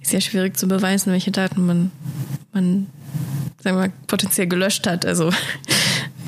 [0.00, 1.90] ist ja schwierig zu beweisen, welche Daten man,
[2.54, 2.86] man
[3.62, 5.04] sagen wir mal, potenziell gelöscht hat.
[5.04, 5.30] Also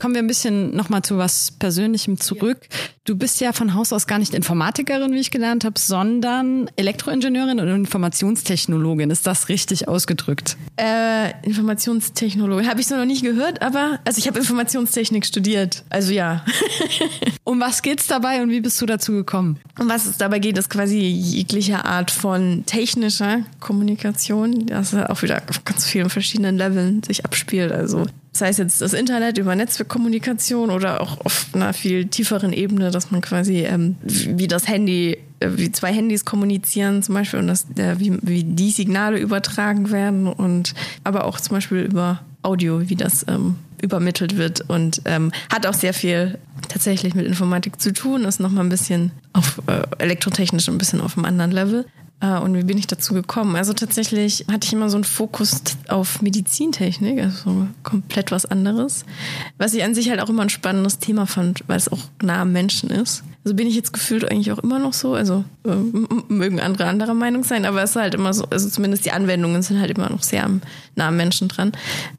[0.03, 2.59] Kommen wir ein bisschen nochmal zu was Persönlichem zurück.
[3.05, 7.61] Du bist ja von Haus aus gar nicht Informatikerin, wie ich gelernt habe, sondern Elektroingenieurin
[7.61, 9.11] und Informationstechnologin.
[9.11, 10.57] Ist das richtig ausgedrückt?
[10.77, 15.85] Äh, Informationstechnologin habe ich so noch nicht gehört, aber also ich habe Informationstechnik studiert.
[15.88, 16.45] Also ja.
[17.45, 19.61] um was geht's dabei und wie bist du dazu gekommen?
[19.79, 25.41] Um was es dabei geht, ist quasi jegliche Art von technischer Kommunikation, das auch wieder
[25.49, 27.71] auf ganz vielen verschiedenen Leveln sich abspielt.
[27.71, 32.90] Also das heißt jetzt das Internet über Netzwerkkommunikation oder auch auf einer viel tieferen Ebene,
[32.90, 37.47] dass man quasi ähm, wie das Handy, äh, wie zwei Handys kommunizieren zum Beispiel und
[37.47, 42.88] das, äh, wie, wie die Signale übertragen werden und aber auch zum Beispiel über Audio,
[42.88, 47.92] wie das ähm, übermittelt wird und ähm, hat auch sehr viel tatsächlich mit Informatik zu
[47.92, 51.85] tun, ist nochmal ein bisschen auf äh, elektrotechnisch ein bisschen auf einem anderen Level.
[52.23, 53.57] Äh, und wie bin ich dazu gekommen?
[53.57, 59.05] Also tatsächlich hatte ich immer so einen Fokus auf Medizintechnik, also komplett was anderes.
[59.59, 62.43] Was ich an sich halt auch immer ein spannendes Thema fand, weil es auch nah
[62.43, 63.25] am Menschen ist.
[63.45, 65.15] Also bin ich jetzt gefühlt eigentlich auch immer noch so.
[65.15, 65.75] Also äh,
[66.29, 69.63] mögen andere anderer Meinung sein, aber es ist halt immer so, also zumindest die Anwendungen
[69.63, 70.63] sind halt immer noch sehr am,
[70.95, 71.73] nah am Menschen dran.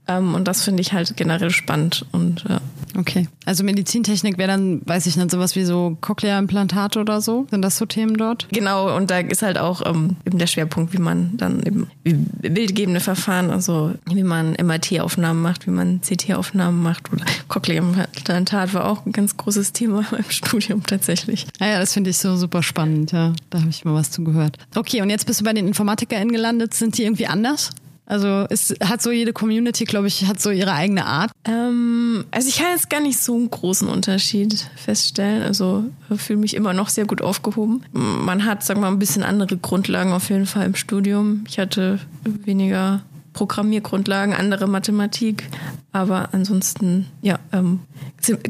[0.07, 2.05] Ähm, und das finde ich halt generell spannend.
[2.11, 2.59] Und ja.
[2.97, 3.27] Okay.
[3.45, 7.47] Also Medizintechnik wäre dann, weiß ich nicht, sowas wie so Cochlea-Implantate oder so?
[7.49, 8.47] Sind das so Themen dort?
[8.51, 12.99] Genau, und da ist halt auch ähm, eben der Schwerpunkt, wie man dann eben bildgebende
[12.99, 19.11] Verfahren, also wie man MRT-Aufnahmen macht, wie man CT-Aufnahmen macht oder Cochlea-Implantat war auch ein
[19.11, 21.47] ganz großes Thema im Studium tatsächlich.
[21.59, 23.33] Ja, ja das finde ich so super spannend, ja.
[23.49, 24.57] Da habe ich mal was zu gehört.
[24.75, 26.73] Okay, und jetzt bist du bei den InformatikerInnen gelandet.
[26.73, 27.71] Sind die irgendwie anders?
[28.05, 31.31] Also es hat so jede Community, glaube ich, hat so ihre eigene Art.
[31.45, 35.43] Ähm, also ich kann jetzt gar nicht so einen großen Unterschied feststellen.
[35.43, 35.85] Also
[36.15, 37.83] fühle mich immer noch sehr gut aufgehoben.
[37.93, 41.45] Man hat, sagen wir mal, ein bisschen andere Grundlagen auf jeden Fall im Studium.
[41.47, 45.49] Ich hatte weniger Programmiergrundlagen, andere Mathematik.
[45.91, 47.79] Aber ansonsten, ja, ähm,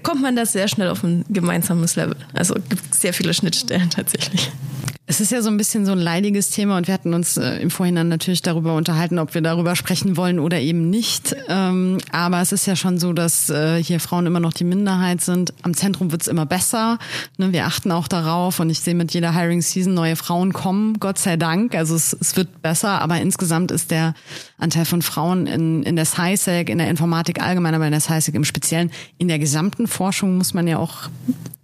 [0.03, 2.15] kommt man da sehr schnell auf ein gemeinsames Level.
[2.33, 4.51] Also gibt sehr viele Schnittstellen tatsächlich.
[5.05, 7.57] Es ist ja so ein bisschen so ein leidiges Thema und wir hatten uns äh,
[7.57, 11.35] im Vorhinein natürlich darüber unterhalten, ob wir darüber sprechen wollen oder eben nicht.
[11.49, 15.19] Ähm, aber es ist ja schon so, dass äh, hier Frauen immer noch die Minderheit
[15.19, 15.53] sind.
[15.61, 16.99] Am Zentrum wird's immer besser.
[17.37, 20.97] Ne, wir achten auch darauf und ich sehe mit jeder Hiring Season neue Frauen kommen,
[21.01, 21.75] Gott sei Dank.
[21.75, 24.13] Also es, es wird besser, aber insgesamt ist der
[24.57, 28.35] Anteil von Frauen in, in der SciSec, in der Informatik allgemein, aber in der SciSec
[28.35, 31.09] im Speziellen, in der gesamten Forschung muss man ja auch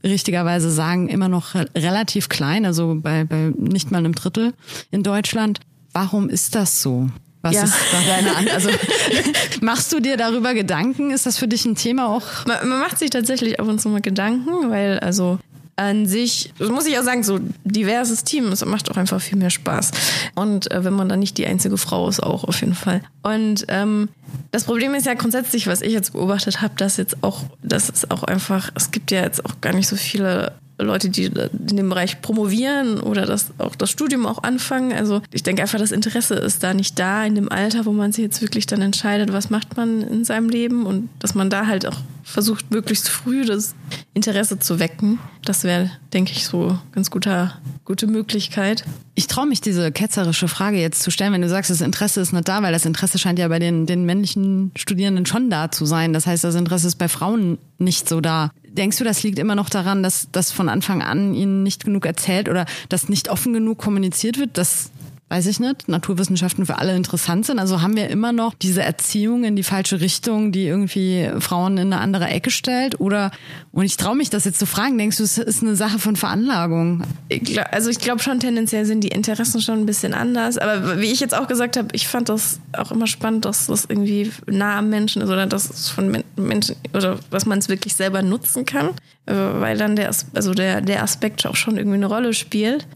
[0.04, 4.54] richtigerweise sagen, immer noch relativ klein, also bei, bei nicht mal einem Drittel
[4.92, 5.60] in Deutschland.
[5.94, 7.10] Warum ist das so?
[7.42, 7.64] Was ja.
[7.64, 8.56] ist da deine Antwort?
[8.56, 8.70] Also
[9.62, 11.12] machst du dir darüber Gedanken?
[11.12, 12.46] Ist das für dich ein Thema auch?
[12.46, 15.40] Man, man macht sich tatsächlich ab und zu mal Gedanken, weil also
[15.80, 19.50] an sich, muss ich auch sagen, so diverses Team, es macht auch einfach viel mehr
[19.50, 19.92] Spaß.
[20.36, 23.02] Und äh, wenn man dann nicht die einzige Frau ist, auch auf jeden Fall.
[23.24, 24.10] Und ähm,
[24.52, 28.12] das Problem ist ja grundsätzlich, was ich jetzt beobachtet habe, dass jetzt auch, dass es
[28.12, 31.90] auch einfach, es gibt ja jetzt auch gar nicht so viele Leute, die in dem
[31.90, 34.94] Bereich promovieren oder das auch das Studium auch anfangen.
[34.94, 38.12] Also ich denke einfach, das Interesse ist da nicht da in dem Alter, wo man
[38.12, 41.68] sich jetzt wirklich dann entscheidet, was macht man in seinem Leben und dass man da
[41.68, 43.76] halt auch versucht, möglichst früh das
[44.14, 45.20] Interesse zu wecken.
[45.44, 48.84] Das wäre, denke ich, so ganz guter, gute Möglichkeit.
[49.16, 52.32] Ich traue mich, diese ketzerische Frage jetzt zu stellen, wenn du sagst, das Interesse ist
[52.32, 55.86] nicht da, weil das Interesse scheint ja bei den, den männlichen Studierenden schon da zu
[55.86, 56.14] sein.
[56.14, 58.52] Das heißt, das Interesse ist bei Frauen nicht so da.
[58.72, 62.06] Denkst du, das liegt immer noch daran, dass das von Anfang an ihnen nicht genug
[62.06, 64.92] erzählt oder dass nicht offen genug kommuniziert wird, dass
[65.30, 67.60] weiß ich nicht, Naturwissenschaften für alle interessant sind.
[67.60, 71.94] Also haben wir immer noch diese Erziehung in die falsche Richtung, die irgendwie Frauen in
[71.94, 73.00] eine andere Ecke stellt?
[73.00, 73.30] Oder,
[73.72, 76.16] und ich traue mich das jetzt zu fragen, denkst du, es ist eine Sache von
[76.16, 77.04] Veranlagung?
[77.28, 80.58] Ich glaub, also ich glaube schon, tendenziell sind die Interessen schon ein bisschen anders.
[80.58, 83.86] Aber wie ich jetzt auch gesagt habe, ich fand das auch immer spannend, dass das
[83.86, 87.94] irgendwie nah am Menschen ist oder dass es von Menschen oder dass man es wirklich
[87.94, 88.90] selber nutzen kann.
[89.28, 92.88] Äh, weil dann der, also der, der Aspekt auch schon irgendwie eine Rolle spielt.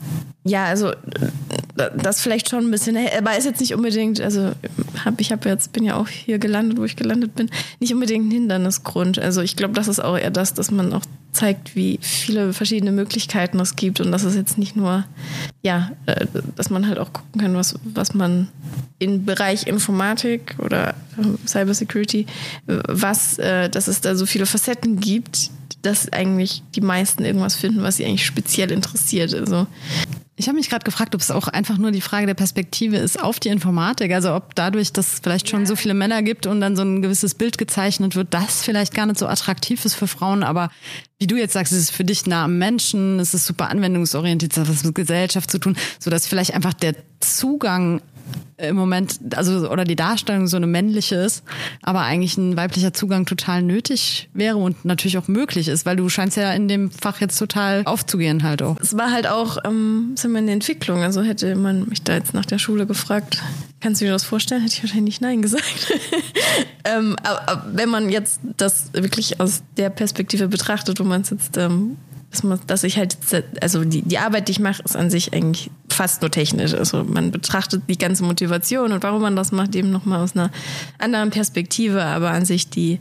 [0.45, 0.91] Ja, also
[1.75, 4.51] das vielleicht schon ein bisschen, aber ist jetzt nicht unbedingt, also
[5.05, 8.27] hab, ich habe jetzt, bin ja auch hier gelandet, wo ich gelandet bin, nicht unbedingt
[8.27, 9.19] ein Hindernisgrund.
[9.19, 12.91] Also ich glaube, das ist auch eher das, dass man auch zeigt, wie viele verschiedene
[12.91, 15.05] Möglichkeiten es gibt und dass es jetzt nicht nur,
[15.61, 18.49] ja, äh, dass man halt auch gucken kann, was, was man
[18.99, 22.27] im Bereich Informatik oder ähm, Cybersecurity,
[22.65, 25.51] was, äh, dass es da so viele Facetten gibt,
[25.81, 29.33] dass eigentlich die meisten irgendwas finden, was sie eigentlich speziell interessiert.
[29.33, 29.67] Also
[30.35, 33.21] ich habe mich gerade gefragt, ob es auch einfach nur die Frage der Perspektive ist
[33.21, 34.11] auf die Informatik.
[34.13, 37.03] Also ob dadurch, dass es vielleicht schon so viele Männer gibt und dann so ein
[37.03, 40.41] gewisses Bild gezeichnet wird, das vielleicht gar nicht so attraktiv ist für Frauen.
[40.41, 40.71] Aber
[41.19, 44.53] wie du jetzt sagst, es ist für dich nah am Menschen, es ist super anwendungsorientiert,
[44.53, 48.01] es hat was mit Gesellschaft zu tun, sodass vielleicht einfach der Zugang
[48.57, 51.43] im Moment, also oder die Darstellung so eine männliche ist,
[51.81, 56.07] aber eigentlich ein weiblicher Zugang total nötig wäre und natürlich auch möglich ist, weil du
[56.09, 58.77] scheinst ja in dem Fach jetzt total aufzugehen halt auch.
[58.79, 62.33] Es war halt auch, ähm, sind wir in Entwicklung, also hätte man mich da jetzt
[62.33, 63.41] nach der Schule gefragt,
[63.79, 65.93] kannst du dir das vorstellen, hätte ich wahrscheinlich Nein gesagt.
[66.85, 71.31] ähm, aber, aber, wenn man jetzt das wirklich aus der Perspektive betrachtet, wo man es
[71.31, 71.97] jetzt ähm,
[72.33, 73.15] dass, man, dass ich halt,
[73.61, 76.73] also die, die Arbeit, die ich mache, ist an sich eigentlich fast nur technisch.
[76.73, 80.49] Also man betrachtet die ganze Motivation und warum man das macht, eben nochmal aus einer
[80.97, 82.99] anderen Perspektive, aber an sich die,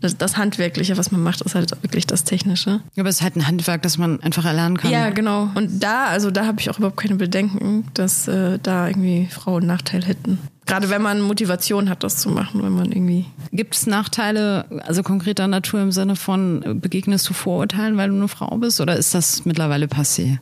[0.00, 2.80] das, das, Handwerkliche, was man macht, ist halt wirklich das Technische.
[2.98, 4.90] Aber es ist halt ein Handwerk, das man einfach erlernen kann.
[4.90, 5.50] Ja, genau.
[5.54, 9.66] Und da, also da habe ich auch überhaupt keine Bedenken, dass äh, da irgendwie Frauen
[9.66, 10.40] Nachteil hätten.
[10.66, 13.26] Gerade wenn man Motivation hat, das zu machen, wenn man irgendwie.
[13.52, 18.14] Gibt es Nachteile, also konkreter Natur im Sinne von, äh, begegnest du Vorurteilen, weil du
[18.14, 20.38] eine Frau bist, oder ist das mittlerweile passé?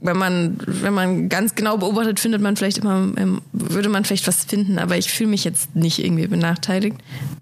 [0.00, 4.26] Wenn man, wenn man ganz genau beobachtet, findet man vielleicht immer, ähm, würde man vielleicht
[4.26, 6.96] was finden, aber ich fühle mich jetzt nicht irgendwie benachteiligt.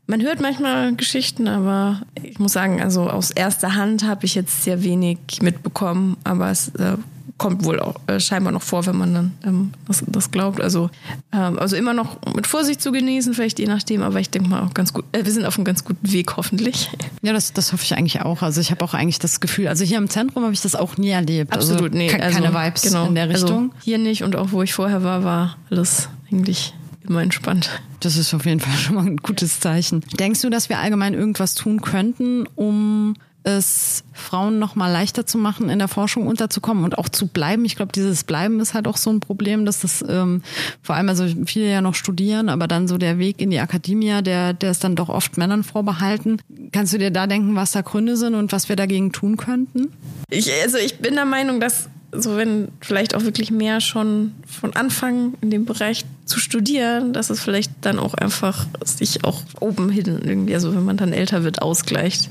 [0.06, 4.64] Man hört manchmal Geschichten, aber ich muss sagen, also aus erster Hand habe ich jetzt
[4.64, 6.96] sehr wenig mitbekommen, aber es äh,
[7.38, 10.60] kommt wohl auch äh, scheinbar noch vor, wenn man dann ähm, das, das, glaubt.
[10.60, 10.90] Also,
[11.32, 14.62] ähm, also immer noch mit Vorsicht zu genießen, vielleicht je nachdem, aber ich denke mal
[14.62, 16.90] auch ganz gut, äh, wir sind auf einem ganz guten Weg hoffentlich.
[17.22, 18.42] Ja, das, das hoffe ich eigentlich auch.
[18.42, 20.96] Also ich habe auch eigentlich das Gefühl, also hier im Zentrum habe ich das auch
[20.96, 21.52] nie erlebt.
[21.52, 22.08] Also Absolut, also, nee.
[22.08, 23.70] Keine also, Vibes genau, in der also Richtung.
[23.70, 26.74] Also hier nicht und auch wo ich vorher war, war alles eigentlich
[27.08, 27.70] immer entspannt.
[28.00, 30.02] Das ist auf jeden Fall schon mal ein gutes Zeichen.
[30.18, 33.14] Denkst du, dass wir allgemein irgendwas tun könnten, um
[33.48, 37.64] es Frauen noch mal leichter zu machen, in der Forschung unterzukommen und auch zu bleiben.
[37.64, 40.42] Ich glaube, dieses Bleiben ist halt auch so ein Problem, dass das ähm,
[40.82, 44.22] vor allem also viele ja noch studieren, aber dann so der Weg in die Akademie,
[44.22, 46.40] der der ist dann doch oft Männern vorbehalten.
[46.72, 49.92] Kannst du dir da denken, was da Gründe sind und was wir dagegen tun könnten?
[50.30, 54.74] Ich, also ich bin der Meinung, dass so wenn vielleicht auch wirklich mehr schon von
[54.74, 59.90] Anfang in dem Bereich zu studieren, dass es vielleicht dann auch einfach sich auch oben
[59.90, 62.30] hin irgendwie, also wenn man dann älter wird, ausgleicht.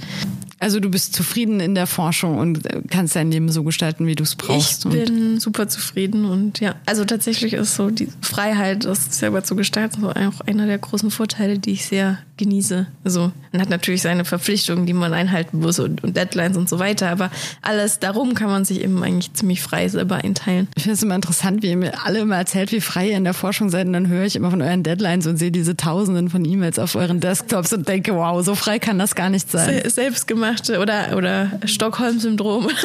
[0.60, 4.24] Also du bist zufrieden in der Forschung und kannst dein Leben so gestalten, wie du
[4.24, 4.86] es brauchst.
[4.86, 9.55] Ich bin super zufrieden und ja, also tatsächlich ist so die Freiheit, das selber zu
[9.55, 12.88] gestalten, so auch einer der großen Vorteile, die ich sehr genieße.
[13.03, 16.79] Also man hat natürlich seine Verpflichtungen, die man einhalten muss und, und Deadlines und so
[16.79, 17.31] weiter, aber
[17.61, 20.67] alles darum kann man sich eben eigentlich ziemlich frei selber einteilen.
[20.75, 23.23] Ich finde es immer interessant, wie ihr mir alle immer erzählt, wie frei ihr in
[23.23, 26.29] der Forschung seid und dann höre ich immer von euren Deadlines und sehe diese Tausenden
[26.29, 29.81] von E-Mails auf euren Desktops und denke, wow, so frei kann das gar nicht sein.
[29.89, 32.69] Selbstgemachte oder, oder Stockholm-Syndrom.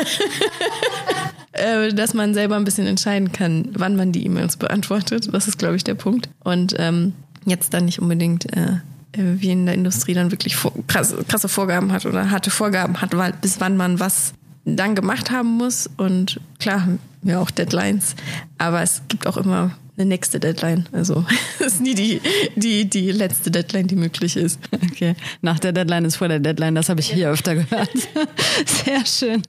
[1.52, 5.28] Äh, dass man selber ein bisschen entscheiden kann, wann man die E-Mails beantwortet.
[5.32, 6.30] Das ist, glaube ich, der Punkt.
[6.42, 7.12] Und ähm,
[7.44, 8.78] jetzt dann nicht unbedingt äh,
[9.14, 10.56] wie in der Industrie dann wirklich
[10.86, 14.32] krasse, krasse Vorgaben hat oder harte Vorgaben hat, weil, bis wann man was
[14.64, 15.88] dann gemacht haben muss.
[15.96, 18.14] Und klar haben wir auch Deadlines,
[18.58, 20.88] aber es gibt auch immer eine nächste Deadline.
[20.92, 21.24] Also
[21.60, 22.20] ist nie die,
[22.56, 24.58] die, die letzte Deadline, die möglich ist.
[24.90, 25.14] Okay.
[25.42, 27.90] Nach der Deadline ist vor der Deadline, das habe ich hier öfter gehört.
[28.66, 29.42] Sehr schön.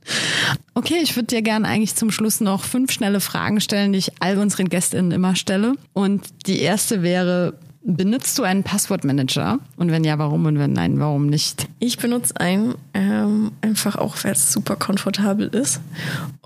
[0.73, 4.11] Okay, ich würde dir gerne eigentlich zum Schluss noch fünf schnelle Fragen stellen, die ich
[4.19, 5.75] all unseren GästInnen immer stelle.
[5.93, 9.59] Und die erste wäre, Benutzt du einen Passwortmanager?
[9.75, 10.45] Und wenn ja, warum?
[10.45, 11.67] Und wenn nein, warum nicht?
[11.79, 15.81] Ich benutze einen ähm, einfach auch, weil es super komfortabel ist.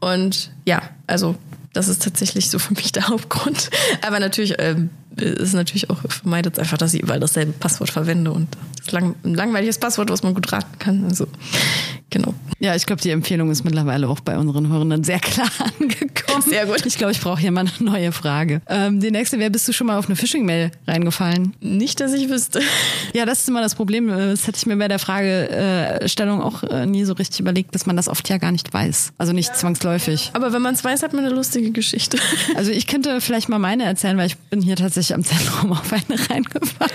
[0.01, 1.35] Und ja, also
[1.73, 3.69] das ist tatsächlich so für mich der Hauptgrund.
[4.01, 4.89] Aber natürlich ähm,
[5.21, 8.47] ist natürlich auch vermeidet es einfach, dass ich überall dasselbe Passwort verwende und
[8.77, 11.03] das lang, ein langweiliges Passwort, was man gut raten kann.
[11.05, 11.27] Also
[12.09, 12.33] genau.
[12.59, 15.49] Ja, ich glaube, die Empfehlung ist mittlerweile auch bei unseren Hörenden sehr klar
[15.79, 16.41] angekommen.
[16.47, 16.85] Sehr gut.
[16.85, 18.61] Ich glaube, ich brauche hier mal eine neue Frage.
[18.67, 21.53] Ähm, die nächste wäre, bist du schon mal auf eine Phishing-Mail reingefallen?
[21.61, 22.61] Nicht, dass ich wüsste.
[23.13, 24.07] Ja, das ist immer das Problem.
[24.07, 27.95] Das hätte ich mir bei der Fragestellung auch äh, nie so richtig überlegt, dass man
[27.95, 29.13] das oft ja gar nicht weiß.
[29.17, 30.31] Also nicht zwangsläufig.
[30.33, 32.17] Aber wenn man es weiß, hat man eine lustige Geschichte.
[32.55, 35.91] Also ich könnte vielleicht mal meine erzählen, weil ich bin hier tatsächlich am Zentrum auf
[35.91, 36.91] eine reingefallen.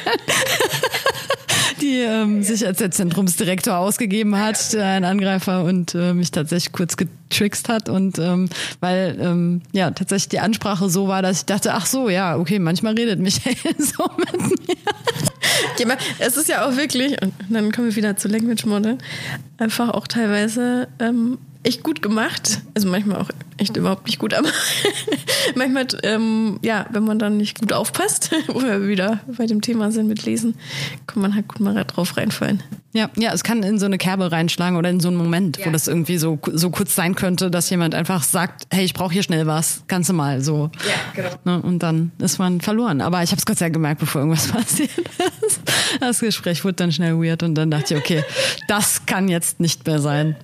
[1.83, 6.97] die ähm, sich als der Zentrumsdirektor ausgegeben hat, ein Angreifer und äh, mich tatsächlich kurz
[6.97, 8.49] getrickst hat und ähm,
[8.81, 12.59] weil ähm, ja tatsächlich die Ansprache so war, dass ich dachte, ach so, ja, okay,
[12.59, 15.97] manchmal redet Michael so mit mir.
[16.19, 18.99] Es ist ja auch wirklich, und dann kommen wir wieder zu Language Model,
[19.59, 22.61] einfach auch teilweise ähm, echt gut gemacht.
[22.75, 24.49] Also manchmal auch echt überhaupt nicht gut, aber
[25.55, 29.93] manchmal, ähm, ja, wenn man dann nicht gut aufpasst, wo wir wieder bei dem Thema
[29.93, 30.55] sind mit Lesen,
[31.07, 32.63] kann man halt gut mal drauf reinfallen.
[32.95, 35.67] Ja, ja, es kann in so eine Kerbe reinschlagen oder in so einen Moment, ja.
[35.67, 39.15] wo das irgendwie so, so kurz sein könnte, dass jemand einfach sagt, hey, ich brauche
[39.15, 40.71] hier schnell was, kannst du mal so.
[40.87, 41.31] Ja, genau.
[41.45, 43.01] Ne, und dann ist man verloren.
[43.01, 44.91] Aber ich habe es Gott sei Dank gemerkt, bevor irgendwas passiert
[45.47, 45.61] ist.
[46.01, 48.25] Das Gespräch wurde dann schnell weird und dann dachte ich, okay,
[48.69, 50.37] das kann jetzt nicht mehr sein.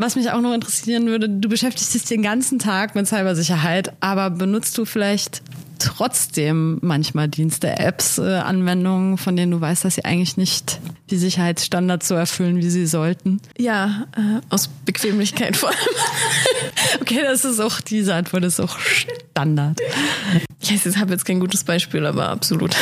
[0.00, 4.30] Was mich auch noch interessieren würde, du beschäftigst dich den ganzen Tag mit Cybersicherheit, aber
[4.30, 5.42] benutzt du vielleicht
[5.80, 11.16] trotzdem manchmal Dienste, Apps, äh, Anwendungen, von denen du weißt, dass sie eigentlich nicht die
[11.16, 13.40] Sicherheitsstandards so erfüllen, wie sie sollten?
[13.58, 15.78] Ja, äh, aus Bequemlichkeit vor allem.
[17.00, 19.80] okay, das ist auch, diese Antwort ist auch Standard.
[20.62, 22.76] Ich habe jetzt kein gutes Beispiel, aber absolut.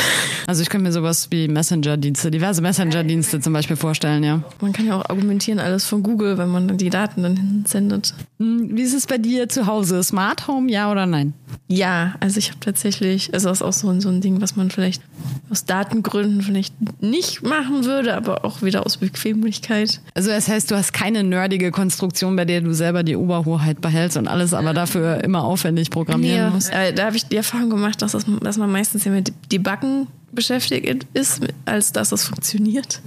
[0.45, 4.43] Also ich kann mir sowas wie Messenger-Dienste, diverse Messenger-Dienste zum Beispiel vorstellen, ja.
[4.61, 8.13] Man kann ja auch argumentieren, alles von Google, wenn man die Daten dann sendet.
[8.39, 10.03] Hm, wie ist es bei dir zu Hause?
[10.03, 11.33] Smart Home, ja oder nein?
[11.67, 14.55] Ja, also ich habe tatsächlich, also das ist auch so ein, so ein Ding, was
[14.55, 15.01] man vielleicht
[15.49, 20.01] aus Datengründen vielleicht nicht machen würde, aber auch wieder aus Bequemlichkeit.
[20.13, 24.17] Also das heißt, du hast keine nerdige Konstruktion, bei der du selber die Oberhoheit behältst
[24.17, 26.71] und alles aber dafür immer aufwendig programmieren nee, musst?
[26.71, 30.07] Äh, da habe ich die Erfahrung gemacht, dass, das, dass man meistens ja mit Debuggen
[30.31, 33.01] beschäftigt ist, als dass es funktioniert.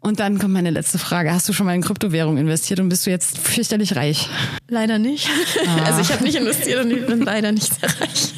[0.00, 1.32] Und dann kommt meine letzte Frage.
[1.32, 4.28] Hast du schon mal in Kryptowährung investiert und bist du jetzt fürchterlich reich?
[4.68, 5.28] Leider nicht.
[5.66, 5.80] Ah.
[5.90, 8.32] Also ich habe nicht investiert und ich bin leider nicht sehr reich.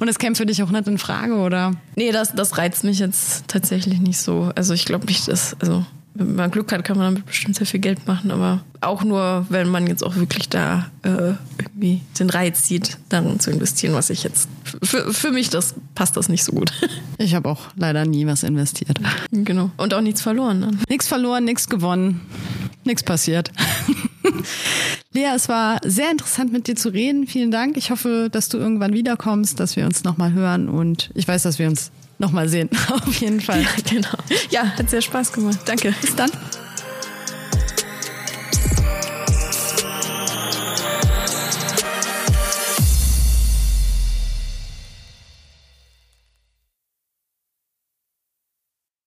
[0.00, 1.72] Und es käme für dich auch nicht in Frage, oder?
[1.96, 4.50] Nee, das, das reizt mich jetzt tatsächlich nicht so.
[4.54, 5.84] Also ich glaube nicht, dass, also
[6.14, 9.46] wenn man Glück hat, kann man damit bestimmt sehr viel Geld machen, aber auch nur,
[9.48, 14.10] wenn man jetzt auch wirklich da äh, irgendwie den Reiz sieht, darin zu investieren, was
[14.10, 14.48] ich jetzt
[14.82, 16.72] für, für mich das passt das nicht so gut.
[17.16, 18.98] Ich habe auch leider nie was investiert.
[19.30, 19.70] Genau.
[19.76, 20.60] Und auch nichts verloren.
[20.60, 20.80] Dann.
[20.88, 22.20] Nichts verloren, nichts gewonnen,
[22.82, 23.52] nichts passiert.
[25.14, 27.28] Lea, es war sehr interessant mit dir zu reden.
[27.28, 27.76] Vielen Dank.
[27.76, 31.60] Ich hoffe, dass du irgendwann wiederkommst, dass wir uns nochmal hören und ich weiß, dass
[31.60, 32.68] wir uns nochmal sehen.
[32.90, 33.62] Auf jeden Fall.
[33.62, 34.18] Ja, genau.
[34.50, 35.60] Ja, hat sehr Spaß gemacht.
[35.66, 35.94] Danke.
[36.00, 36.30] Bis dann.